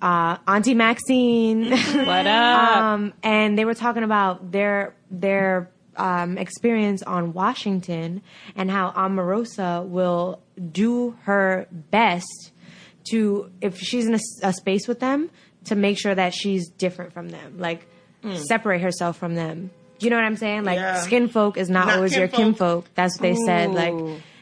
[0.02, 1.70] uh Auntie Maxine.
[2.06, 2.78] What up?
[2.78, 8.22] um, and they were talking about their their um, experience on Washington
[8.56, 10.42] and how Omarosa will
[10.72, 12.52] do her best
[13.12, 15.30] to if she's in a space with them
[15.66, 17.86] to make sure that she's different from them, like
[18.22, 18.36] hmm.
[18.36, 19.72] separate herself from them.
[20.00, 20.64] Do you know what I'm saying?
[20.66, 21.00] Like Yeah.
[21.02, 22.86] skin folk is not, Not always your kinfolk.
[22.86, 22.86] kinfolk.
[22.96, 23.72] That's what they said.
[23.72, 23.94] Like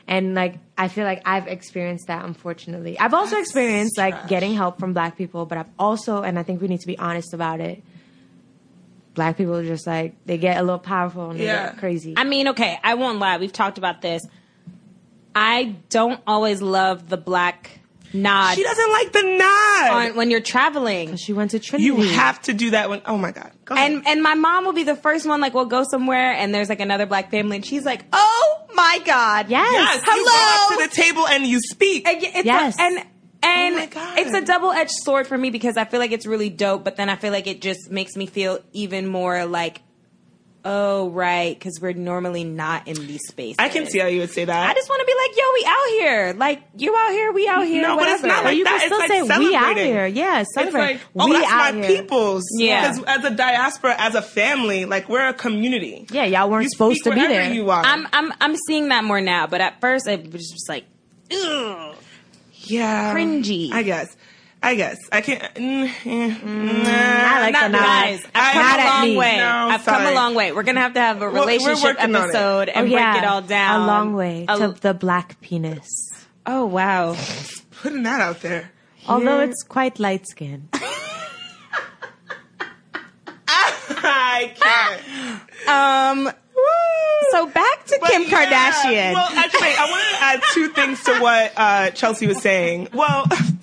[0.08, 3.00] and like I feel like I've experienced that unfortunately.
[3.00, 6.62] I've also experienced like getting help from black people, but I've also and I think
[6.62, 7.84] we need to be honest about it.
[9.14, 11.68] Black people are just like they get a little powerful and they Yeah.
[11.68, 12.16] get crazy.
[12.18, 13.38] I mean, okay, I won't lie.
[13.38, 14.24] We've talked about this.
[15.36, 17.80] I don't always love the black
[18.14, 19.92] nod She doesn't like the nod.
[20.12, 21.16] on, when you're traveling.
[21.18, 21.86] she went to Trinity.
[21.88, 23.02] you have to do that when.
[23.06, 23.52] Oh my god.
[23.66, 23.92] Go ahead.
[23.92, 25.42] And and my mom will be the first one.
[25.42, 29.00] Like we'll go somewhere and there's like another black family, and she's like, "Oh my
[29.06, 29.72] god, Yes.
[29.72, 30.76] yes, you go hello.
[30.86, 32.08] up to the table and you speak.
[32.08, 32.78] And it's Yes.
[32.78, 32.98] a, and
[33.44, 36.50] and Oh it's a double edged sword for me because I feel like it's really
[36.50, 39.82] dope, but then I feel like it just makes me feel even more like,
[40.66, 43.58] oh right, because we're normally not in these spaces.
[43.60, 44.70] I can see how you would say that.
[44.70, 46.34] I just want to be like, yo, we out here.
[46.38, 47.82] Like you out here, we out here.
[47.82, 48.28] No, but it's whatever.
[48.28, 48.70] not Or like you that.
[48.70, 50.06] can It's still like say we out here.
[50.08, 52.02] Yeah, It's like, oh, we that's out my here.
[52.02, 52.44] people's.
[52.58, 52.92] Yeah.
[52.94, 56.08] Because as a diaspora, as a family, like we're a community.
[56.12, 57.52] Yeah, y'all weren't You supposed to be there.
[57.54, 57.84] You are.
[57.84, 60.86] I'm I'm I'm seeing that more now, but at first it was just like,
[61.32, 61.96] ugh.
[62.54, 63.72] yeah, cringy.
[63.72, 64.16] I guess.
[64.66, 65.44] I guess I can't.
[65.56, 66.90] Mm, eh, nah,
[67.36, 67.78] I like not the.
[67.78, 69.18] Guys, I've I- come Mad a long me.
[69.18, 69.38] way.
[69.38, 70.52] No, I've come a long way.
[70.54, 72.30] We're gonna have to have a relationship working on it.
[72.30, 73.12] episode and Oh, yeah.
[73.12, 73.82] break it all down.
[73.82, 75.90] A long way A- to the black penis.
[76.46, 77.16] oh wow.
[77.82, 78.72] Putting that out there.
[79.08, 80.70] Although it's quite light skinned.
[83.48, 84.54] I
[85.68, 86.28] can't.
[86.28, 86.34] Um.
[87.32, 89.14] So back to But Kim yeah, Kardashian.
[89.14, 92.90] Well, actually, I want to add two things to what uh, Chelsea was saying.
[92.94, 93.26] Well,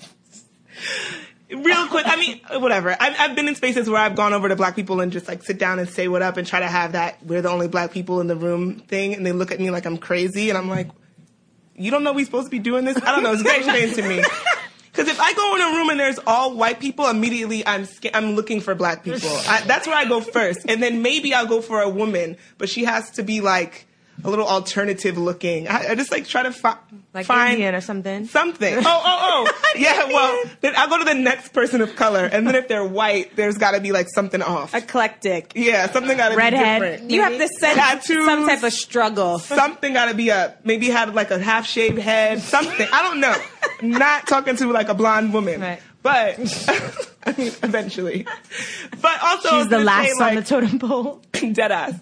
[1.49, 2.95] real quick, I mean, whatever.
[2.99, 5.43] I've, I've been in spaces where I've gone over to black people and just like
[5.43, 7.91] sit down and say what up and try to have that we're the only black
[7.91, 10.69] people in the room thing, and they look at me like I'm crazy, and I'm
[10.69, 10.89] like,
[11.75, 12.97] you don't know we're supposed to be doing this?
[12.97, 13.33] I don't know.
[13.33, 14.23] It's very strange to me.
[14.91, 18.15] Because if I go in a room and there's all white people, immediately I'm sca-
[18.15, 19.29] I'm looking for black people.
[19.47, 22.67] I, that's where I go first, and then maybe I'll go for a woman, but
[22.67, 23.87] she has to be like
[24.23, 25.67] a little alternative looking.
[25.67, 26.77] I, I just like try to fi-
[27.13, 28.25] Like find Indian or something.
[28.27, 28.75] something.
[28.83, 29.61] Oh, oh, oh.
[29.77, 30.05] yeah.
[30.07, 33.35] Well, then I'll go to the next person of color, and then if they're white,
[33.35, 34.73] there's got to be like something off.
[34.73, 35.53] Eclectic.
[35.55, 36.81] yeah, something got to be Redhead.
[36.81, 37.11] different.
[37.11, 38.25] You have to send Tattoos.
[38.25, 39.39] some type of struggle.
[39.39, 40.65] Something got to be up.
[40.65, 42.41] maybe had like a half shaved head.
[42.41, 43.35] Something I don't know.
[43.81, 45.79] Not talking to like a blonde woman, Right.
[46.03, 46.37] but
[47.25, 48.25] I mean eventually.
[49.01, 51.21] But also She's the last say, on the totem pole.
[51.31, 51.93] dead ass.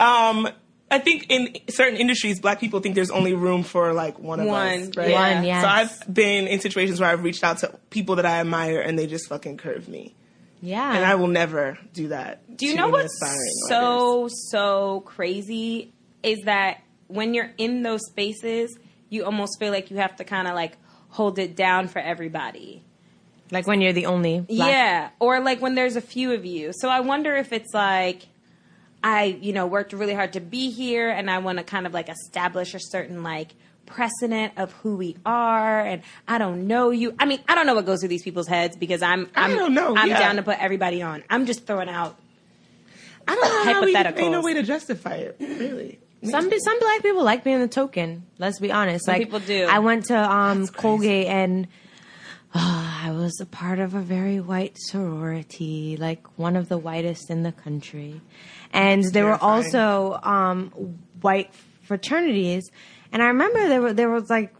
[0.00, 0.48] Um,
[0.90, 4.46] I think in certain industries, black people think there's only room for like one of
[4.46, 4.96] One, us.
[4.96, 5.10] Right?
[5.10, 5.34] yeah.
[5.36, 5.62] One, yes.
[5.62, 8.98] So I've been in situations where I've reached out to people that I admire and
[8.98, 10.14] they just fucking curve me.
[10.62, 10.94] Yeah.
[10.96, 12.56] And I will never do that.
[12.56, 13.68] Do you to know any what's aspiring artist.
[13.68, 18.76] so so crazy is that when you're in those spaces,
[19.10, 20.76] you almost feel like you have to kind of like
[21.10, 22.82] hold it down for everybody.
[23.50, 24.70] like when you're the only black.
[24.70, 26.72] Yeah, or like when there's a few of you.
[26.74, 28.26] So I wonder if it's like
[29.02, 31.94] I, you know, worked really hard to be here and I want to kind of
[31.94, 33.54] like establish a certain like
[33.86, 37.14] precedent of who we are and I don't know you.
[37.18, 39.56] I mean, I don't know what goes through these people's heads because I'm I I'm
[39.56, 40.18] don't know, I'm yeah.
[40.18, 41.22] down to put everybody on.
[41.30, 42.18] I'm just throwing out
[43.28, 44.18] I don't know how we, hypotheticals.
[44.18, 45.98] ain't no way to justify it, really.
[46.24, 48.24] Some some black people like being the token.
[48.38, 49.04] Let's be honest.
[49.04, 49.66] Some like people do.
[49.70, 51.68] I went to um, Colgate and
[52.54, 57.30] uh, I was a part of a very white sorority, like one of the whitest
[57.30, 58.20] in the country,
[58.70, 60.70] and there were also um,
[61.22, 61.54] white
[61.84, 62.70] fraternities.
[63.10, 64.54] And I remember there were there was like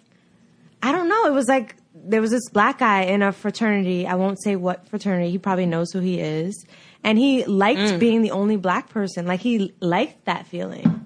[0.82, 1.26] I don't know.
[1.26, 4.06] It was like there was this black guy in a fraternity.
[4.06, 5.30] I won't say what fraternity.
[5.30, 6.64] He probably knows who he is,
[7.04, 7.98] and he liked Mm.
[7.98, 9.26] being the only black person.
[9.26, 10.97] Like he liked that feeling.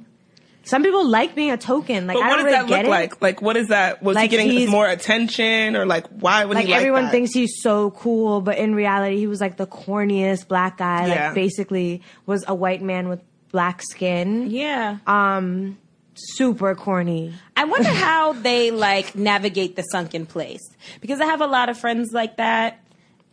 [0.65, 2.07] Some people like being a token.
[2.07, 2.91] Like But I what don't does really that get look it.
[2.91, 3.23] like?
[3.23, 4.03] Like, what is that?
[4.03, 7.11] Was Like, he getting more attention, or like, why would Like he like everyone that?
[7.11, 11.07] thinks he's so cool, but in reality, he was like the corniest black guy.
[11.09, 11.27] Yeah.
[11.27, 14.51] Like basically was a white man with black skin.
[14.51, 14.99] Yeah.
[15.07, 15.79] Um,
[16.15, 17.35] super corny.
[17.57, 20.61] I wonder how they like navigate the sunken place
[21.01, 22.81] because I have a lot of friends like that,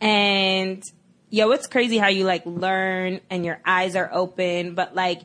[0.00, 0.82] and
[1.30, 5.20] yo, it's crazy how you like learn and your eyes are open, but like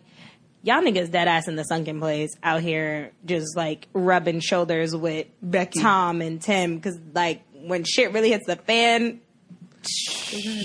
[0.66, 5.28] y'all niggas dead ass in the sunken place out here just like rubbing shoulders with
[5.42, 5.80] Becky.
[5.80, 9.22] Tom and Tim because like when shit really hits the fan,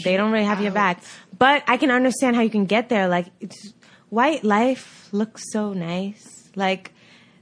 [0.05, 1.03] they don't really have your back.
[1.39, 3.09] But I can understand how you can get there.
[3.09, 3.73] Like, it's,
[4.09, 6.51] white life looks so nice.
[6.57, 6.93] Like,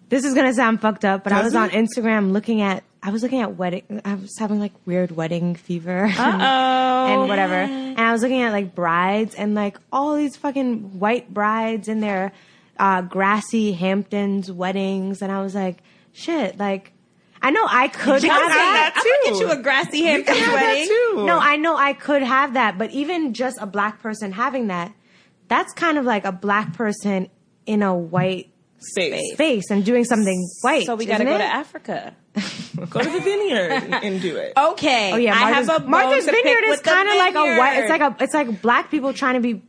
[0.09, 1.87] this is gonna sound fucked up, but I was Does on?
[1.87, 2.83] Instagram looking at.
[3.01, 4.01] I was looking at wedding.
[4.05, 6.13] I was having like weird wedding fever.
[6.19, 7.55] oh, and whatever.
[7.55, 12.01] And I was looking at like brides and like all these fucking white brides in
[12.01, 12.33] their
[12.79, 15.79] uh, grassy Hamptons weddings, and I was like,
[16.13, 16.93] shit, like.
[17.41, 18.93] I know I could You have can that.
[18.95, 20.89] that I'm gonna get you a grassy You Hampton can that wedding.
[20.89, 21.25] too.
[21.25, 24.93] No, I know I could have that, but even just a black person having that,
[25.47, 27.29] that's kind of like a black person
[27.65, 29.35] in a white space.
[29.35, 30.85] space and doing something white.
[30.87, 31.45] So we got to isn't go to?
[31.45, 32.17] Africa.
[32.91, 34.53] Go to the vineyard and, and do it.
[34.57, 35.13] Okay.
[35.13, 37.79] Oh yeah, I Martha's, have a Martha's Vineyard is kind of like a white.
[37.79, 38.17] It's like a.
[38.21, 39.63] It's like black people trying to be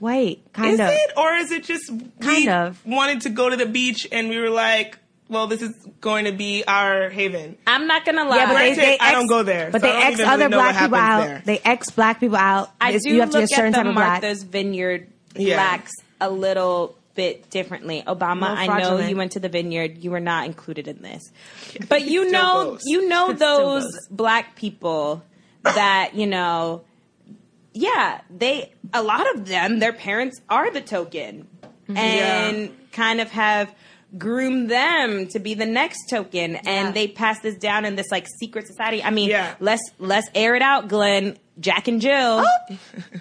[0.00, 0.88] white, kind Is of.
[0.90, 2.84] it, or is it just Kind we of.
[2.86, 6.32] wanted to go to the beach and we were like, well, this is going to
[6.32, 7.56] be our haven.
[7.66, 8.36] I'm not gonna lie.
[8.36, 10.54] Yeah, but they, Granted, they I don't go there, But so they ex other really
[10.56, 11.20] black people out.
[11.26, 11.42] there.
[11.44, 12.70] They ex black people out.
[12.80, 14.22] I It's- do you have to be a look certain at type the of black.
[14.22, 15.56] Martha's Vineyard Yeah.
[15.56, 18.02] blacks a little bit differently.
[18.06, 19.98] Obama, I know you went to the vineyard.
[20.04, 21.22] You were not included in this,
[21.88, 22.82] but you know, goes.
[22.84, 25.22] you know those black people
[25.62, 26.82] that you know.
[27.74, 29.80] Yeah, they a lot of them.
[29.80, 31.48] Their parents are the token,
[31.88, 31.96] Mm-hmm.
[31.98, 32.68] and Yeah.
[32.92, 33.74] kind of have
[34.16, 38.26] groomed them to be the next token, and they pass this down in this like
[38.40, 39.02] secret society.
[39.02, 39.54] I mean, Yeah.
[39.60, 42.44] let's let's air it out, Glenn, Jack and Jill.
[42.46, 42.76] Oh.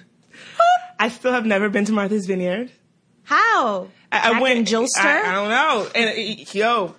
[1.00, 2.70] I still have never been to Martha's Vineyard.
[3.24, 3.88] How?
[4.12, 4.68] I, I went.
[4.68, 4.88] Jillster?
[5.00, 5.88] I, I don't know.
[5.96, 6.96] And yo,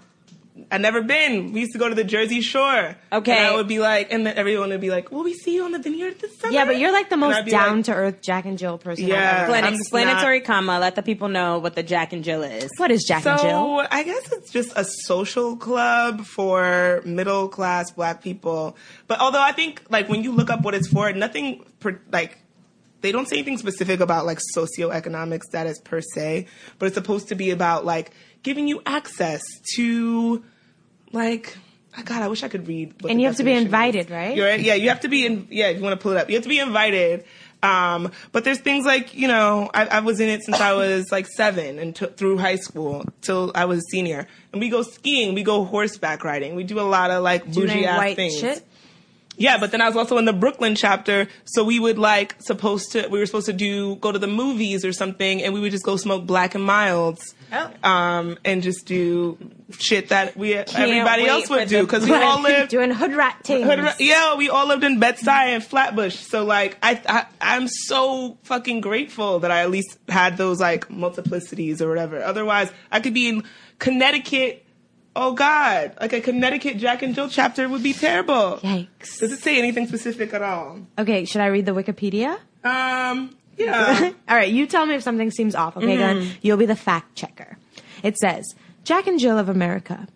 [0.71, 1.53] I never been.
[1.53, 2.97] We used to go to the Jersey Shore.
[3.13, 3.37] Okay.
[3.37, 5.65] And I would be like, and then everyone would be like, "Will we see you
[5.65, 7.93] on the vineyard this summer?" Yeah, but you're like the most I'd like, down to
[7.95, 9.07] earth Jack and Jill person.
[9.07, 9.47] Yeah.
[9.47, 10.79] Glenn, explanatory comma.
[10.79, 12.71] Let the people know what the Jack and Jill is.
[12.77, 13.51] What is Jack and Jill?
[13.51, 18.77] So I guess it's just a social club for middle class black people.
[19.07, 22.39] But although I think like when you look up what it's for, nothing per, like
[23.05, 26.47] they don't say anything specific about like socioeconomic status per se,
[26.79, 28.13] but it's supposed to be about like
[28.43, 29.43] giving you access
[29.75, 30.43] to
[31.15, 31.57] like
[31.99, 32.95] oh God, I wish I could read.
[33.01, 34.11] What And you have to be invited, is.
[34.11, 34.37] right?
[34.37, 35.47] You're, yeah, you have to be in.
[35.51, 37.25] Yeah, if you want to pull it up, you have to be invited.
[37.63, 41.11] Um, but there's things like you know, I, I was in it since I was
[41.11, 44.27] like seven and t- through high school till I was a senior.
[44.53, 47.87] And we go skiing, we go horseback riding, we do a lot of like bougie
[47.87, 48.39] ass things.
[48.39, 48.67] shit.
[49.37, 52.93] Yeah, but then I was also in the Brooklyn chapter, so we would like supposed
[52.93, 55.73] to we were supposed to do go to the movies or something, and we would
[55.73, 57.89] just go smoke black and milds, Oh.
[57.89, 59.39] um, and just do
[59.79, 63.65] shit that we everybody else would do because we all lived doing hood rat things.
[63.65, 66.17] Hood ra- yeah, we all lived in Bed-Stuy and Flatbush.
[66.17, 70.89] So like, I, I I'm so fucking grateful that I at least had those like
[70.89, 72.23] multiplicities or whatever.
[72.23, 73.45] Otherwise, I could be in
[73.79, 74.65] Connecticut.
[75.17, 78.59] Oh God, like a Connecticut Jack and Jill chapter would be terrible.
[78.63, 79.21] Yikes.
[79.21, 80.81] Does it say anything specific at all?
[80.99, 82.37] Okay, should I read the Wikipedia?
[82.65, 84.13] Um, yeah.
[84.29, 86.21] All right, you tell me if something seems off, okay, Glenn?
[86.21, 86.39] Mm-hmm.
[86.43, 87.57] You'll be the fact checker.
[88.03, 90.07] It says Jack and Jill of America.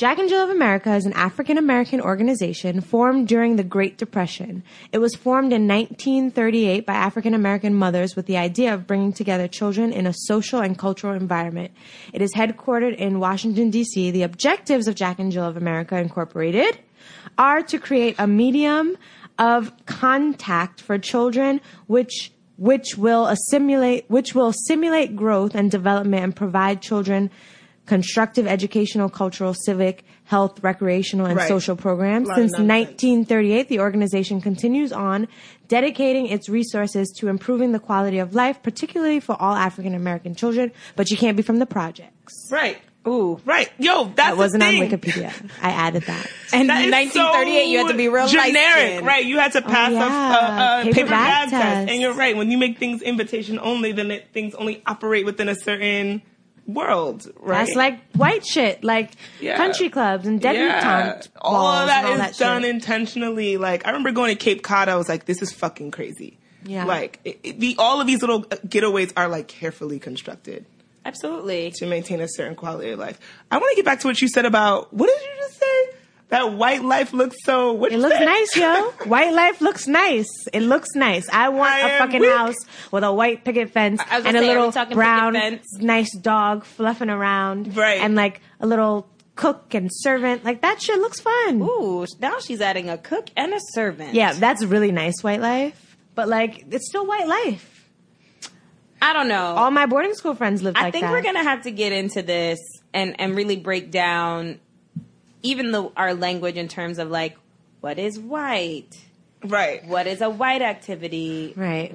[0.00, 4.62] Jack and Jill of America is an African American organization formed during the Great Depression.
[4.92, 9.46] It was formed in 1938 by African American mothers with the idea of bringing together
[9.46, 11.72] children in a social and cultural environment.
[12.14, 14.10] It is headquartered in Washington, D.C.
[14.10, 16.78] The objectives of Jack and Jill of America Incorporated
[17.36, 18.96] are to create a medium
[19.38, 26.36] of contact for children which which will assimilate which will simulate growth and development and
[26.36, 27.30] provide children
[27.86, 31.48] constructive educational, cultural, civic, health, recreational, and Right.
[31.48, 32.28] social programs.
[32.28, 35.26] A lot of Since 1938, the organization continues on
[35.66, 40.70] dedicating its resources to improving the quality of life, particularly for all African American children,
[40.94, 42.34] but you can't be from the projects.
[42.52, 42.78] right.
[43.08, 43.40] Ooh.
[43.46, 43.70] Right.
[43.78, 44.74] Yo, that's That wasn't on.
[44.74, 45.32] Wikipedia.
[45.62, 46.30] I added that.
[46.52, 49.24] And That in is 1938, you had to be real generic, right?
[49.24, 50.04] You had to oh, pass Oh, yeah.
[50.04, 51.62] a, a, a Paper paper, bag test.
[51.62, 51.90] test.
[51.90, 52.36] and you're right.
[52.36, 56.20] When you make things invitation only, then it, things only operate within a certain
[56.66, 57.64] world, right?
[57.64, 59.56] That's like white shit, like Yeah.
[59.56, 62.70] country clubs and debutante all of that all is that done shit.
[62.70, 63.56] intentionally.
[63.56, 66.84] Like I remember going to Cape Cod, I was like, "This is fucking crazy." Yeah.
[66.84, 70.64] Like it, it- the all of these little uh, getaways are like carefully constructed
[71.04, 71.72] Absolutely.
[71.76, 73.18] to maintain a certain quality of life.
[73.50, 75.96] I want to get back to what you said about what did you just say?
[76.28, 77.72] That white life looks so.
[77.72, 78.24] What It looks say?
[78.24, 78.90] nice, yo.
[79.06, 80.28] White life looks nice.
[80.52, 81.28] It looks nice.
[81.28, 82.30] I want I a fucking weak.
[82.30, 82.54] house
[82.92, 85.66] with a white picket fence and a say, are we little brown, fence?
[85.80, 88.00] nice dog fluffing around, Right.
[88.00, 90.44] And like a little cook and servant.
[90.44, 91.62] Like that shit looks fun.
[91.62, 94.14] Ooh, now she's adding a cook and a servant.
[94.14, 95.96] Yeah, that's really nice white life.
[96.14, 97.79] But like, it's still white life.
[99.02, 99.54] I don't know.
[99.56, 101.12] All my boarding school friends lived I like think that.
[101.12, 102.58] we're gonna have to get into this
[102.92, 104.60] and and really break down
[105.42, 107.36] even the our language in terms of like
[107.80, 108.98] what is white?
[109.42, 109.86] Right.
[109.86, 111.54] What is a white activity?
[111.56, 111.94] Right.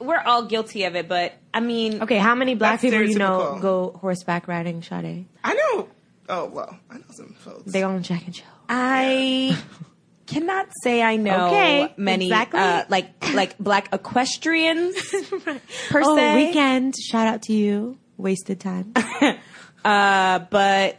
[0.00, 3.16] We're all guilty of it, but I mean, Okay, how many black That's people you
[3.16, 5.24] know go horseback riding, Sade?
[5.44, 5.88] I know.
[6.28, 7.70] Oh well, I know some folks.
[7.70, 8.46] They on Jack and Jill.
[8.68, 9.56] I
[10.28, 12.60] cannot say I know Okay, many exactly.
[12.60, 14.94] uh, like like black equestrians
[15.90, 16.36] per Oh, se.
[16.36, 16.94] weekend!
[17.10, 17.98] Shout out to you.
[18.16, 18.92] Wasted time.
[19.84, 20.98] Uh, but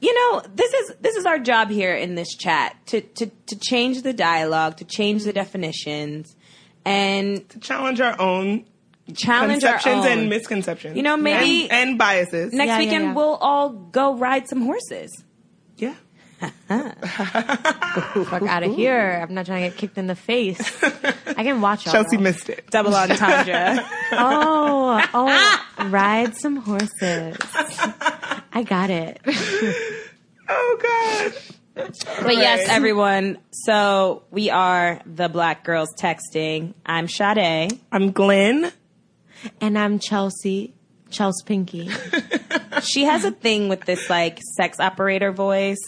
[0.00, 3.56] you know, this is this is our job here in this chat to to to
[3.58, 6.34] change the dialogue, to change the definitions,
[6.84, 8.64] and to challenge our own
[9.14, 10.96] challenge conceptions and misconceptions.
[10.96, 12.52] You know, maybe- and, and biases.
[12.52, 13.14] Next Yeah, yeah, weekend yeah.
[13.14, 15.24] we'll all go ride some horses.
[15.78, 15.94] yeah.
[16.68, 19.20] Fuck out of here!
[19.22, 20.60] I'm not trying to get kicked in the face.
[20.82, 21.92] I can watch y'all.
[21.92, 22.22] Chelsea though.
[22.22, 22.70] missed it.
[22.70, 23.84] Double entendre.
[24.14, 27.36] Oh, oh, ride some horses.
[28.52, 29.20] I got it.
[30.48, 31.32] Oh God.
[32.22, 33.38] But yes, everyone.
[33.52, 36.74] So we are the Black Girls Texting.
[36.84, 37.80] I'm Sade.
[37.90, 38.70] I'm Glenn.
[39.62, 40.74] And I'm Chelsea,
[41.10, 41.90] Chelsea Pinky.
[42.82, 45.78] She has a thing with this like sex operator voice.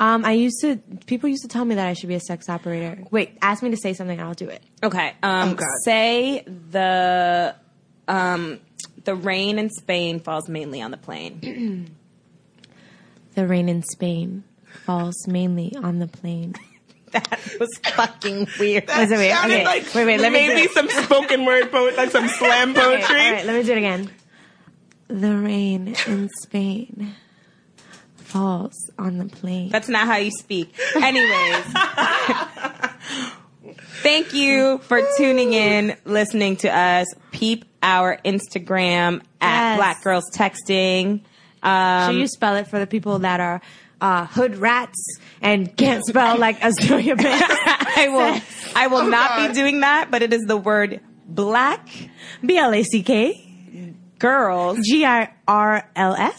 [0.00, 0.76] Um, I used to.
[1.06, 3.04] People used to tell me that I should be a sex operator.
[3.10, 4.62] Wait, ask me to say something, and I'll do it.
[4.82, 5.12] Okay.
[5.22, 5.66] Um, Oh, God.
[5.84, 7.54] say the
[8.08, 8.58] um,
[9.04, 11.94] the rain in Spain falls mainly on the plain.
[13.36, 14.42] The rain in Spain
[14.84, 16.54] falls mainly on the plain.
[17.12, 18.88] that was fucking weird.
[18.88, 19.38] Was it weird?
[19.44, 20.72] Okay, like wait, wait, let me do maybe it.
[20.72, 23.16] some spoken word poet, like some slam Okay, poetry.
[23.26, 24.10] all right, let me do it again.
[25.06, 27.14] The rain in Spain
[28.30, 29.68] falls on the plain.
[29.70, 30.74] That's not how you speak.
[30.96, 31.64] Anyways.
[34.02, 37.06] Thank you for tuning in, listening to us.
[37.32, 39.76] Peep our Instagram at Yes.
[39.76, 41.20] Black Girls Texting.
[41.62, 43.60] Um, Should you spell it for the people that are
[44.00, 47.54] uh, hood rats and can't spell like Azealia Banks?
[47.96, 48.40] I will.
[48.74, 49.48] I will not God.
[49.48, 51.86] be doing that, but it is the word black
[52.44, 54.78] B L A C K girls.
[54.86, 56.38] G I R L S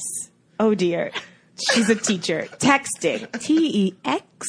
[0.60, 1.12] Oh dear,
[1.72, 2.48] she's a teacher.
[2.60, 4.48] Texting T E X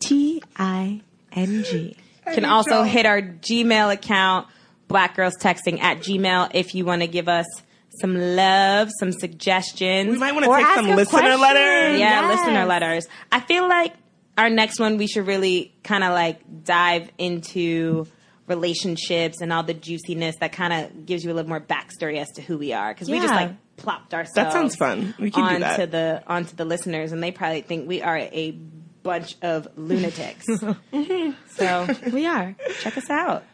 [0.00, 1.00] T I
[1.32, 1.96] N G.
[2.32, 4.46] can also hit our Gmail account,
[4.88, 7.46] Black Girls Texting at Gmail, if you want to give us
[8.00, 10.10] some love, some suggestions.
[10.10, 11.40] We might want to take some listener question.
[11.40, 12.00] letters.
[12.00, 12.38] Yeah, Yes.
[12.38, 13.06] listener letters.
[13.30, 13.94] I feel like
[14.36, 18.06] our next one we should really kind of like dive into
[18.48, 22.30] relationships and all the juiciness that kind of gives you a little more backstory as
[22.32, 24.34] to who we are because we just like plopped ourselves.
[24.34, 25.14] That sounds fun.
[25.18, 25.90] We can do onto that.
[25.90, 28.58] the onto the listeners, and they probably think we are a
[29.02, 30.44] bunch of lunatics.
[31.56, 32.54] so We are.
[32.80, 33.44] check us out.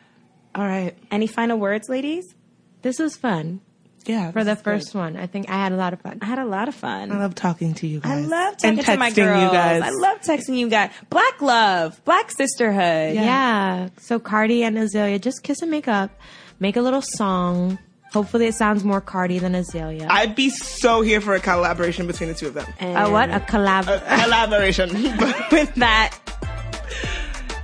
[0.54, 0.96] All right.
[1.10, 2.34] Any final words, ladies?
[2.82, 3.60] This was fun
[4.06, 4.30] Yeah.
[4.32, 4.70] for the this is good.
[4.70, 5.16] first one.
[5.16, 6.18] I think I had a lot of fun.
[6.22, 7.10] I had a lot of fun.
[7.12, 8.10] I love talking to you guys.
[8.12, 9.42] I love talking and to my texting girls.
[9.42, 9.82] you guys.
[9.82, 10.90] I love texting you guys.
[11.08, 13.14] Black love, black sisterhood.
[13.14, 13.88] Yeah.
[13.98, 16.10] So Cardi and Azealia just kiss and make up,
[16.58, 17.78] make a little song.
[18.12, 20.06] Hopefully, it sounds more Cardi than Azealia.
[20.10, 22.66] I'd be so here for a collaboration between the two of them.
[22.80, 23.30] a what?
[23.30, 23.84] A collab.
[24.24, 24.90] collaboration.
[25.52, 26.18] With that,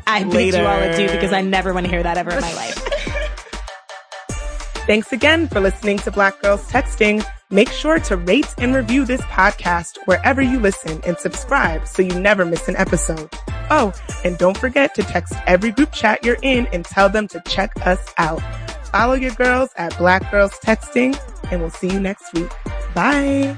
[0.06, 0.92] I bid you all Later.
[0.92, 2.74] adieu because I never want to hear that ever in my life.
[4.86, 7.24] Thanks again for listening to Black Girls Texting.
[7.50, 12.18] Make sure to rate and review this podcast wherever you listen and subscribe so you
[12.20, 13.28] never miss an episode.
[13.68, 13.92] Oh,
[14.24, 17.72] and don't forget to text every group chat you're in and tell them to check
[17.84, 18.40] us out.
[18.90, 21.18] Follow your girls at Black Girls Texting
[21.50, 22.50] and we'll see you next week.
[22.94, 23.56] Bye.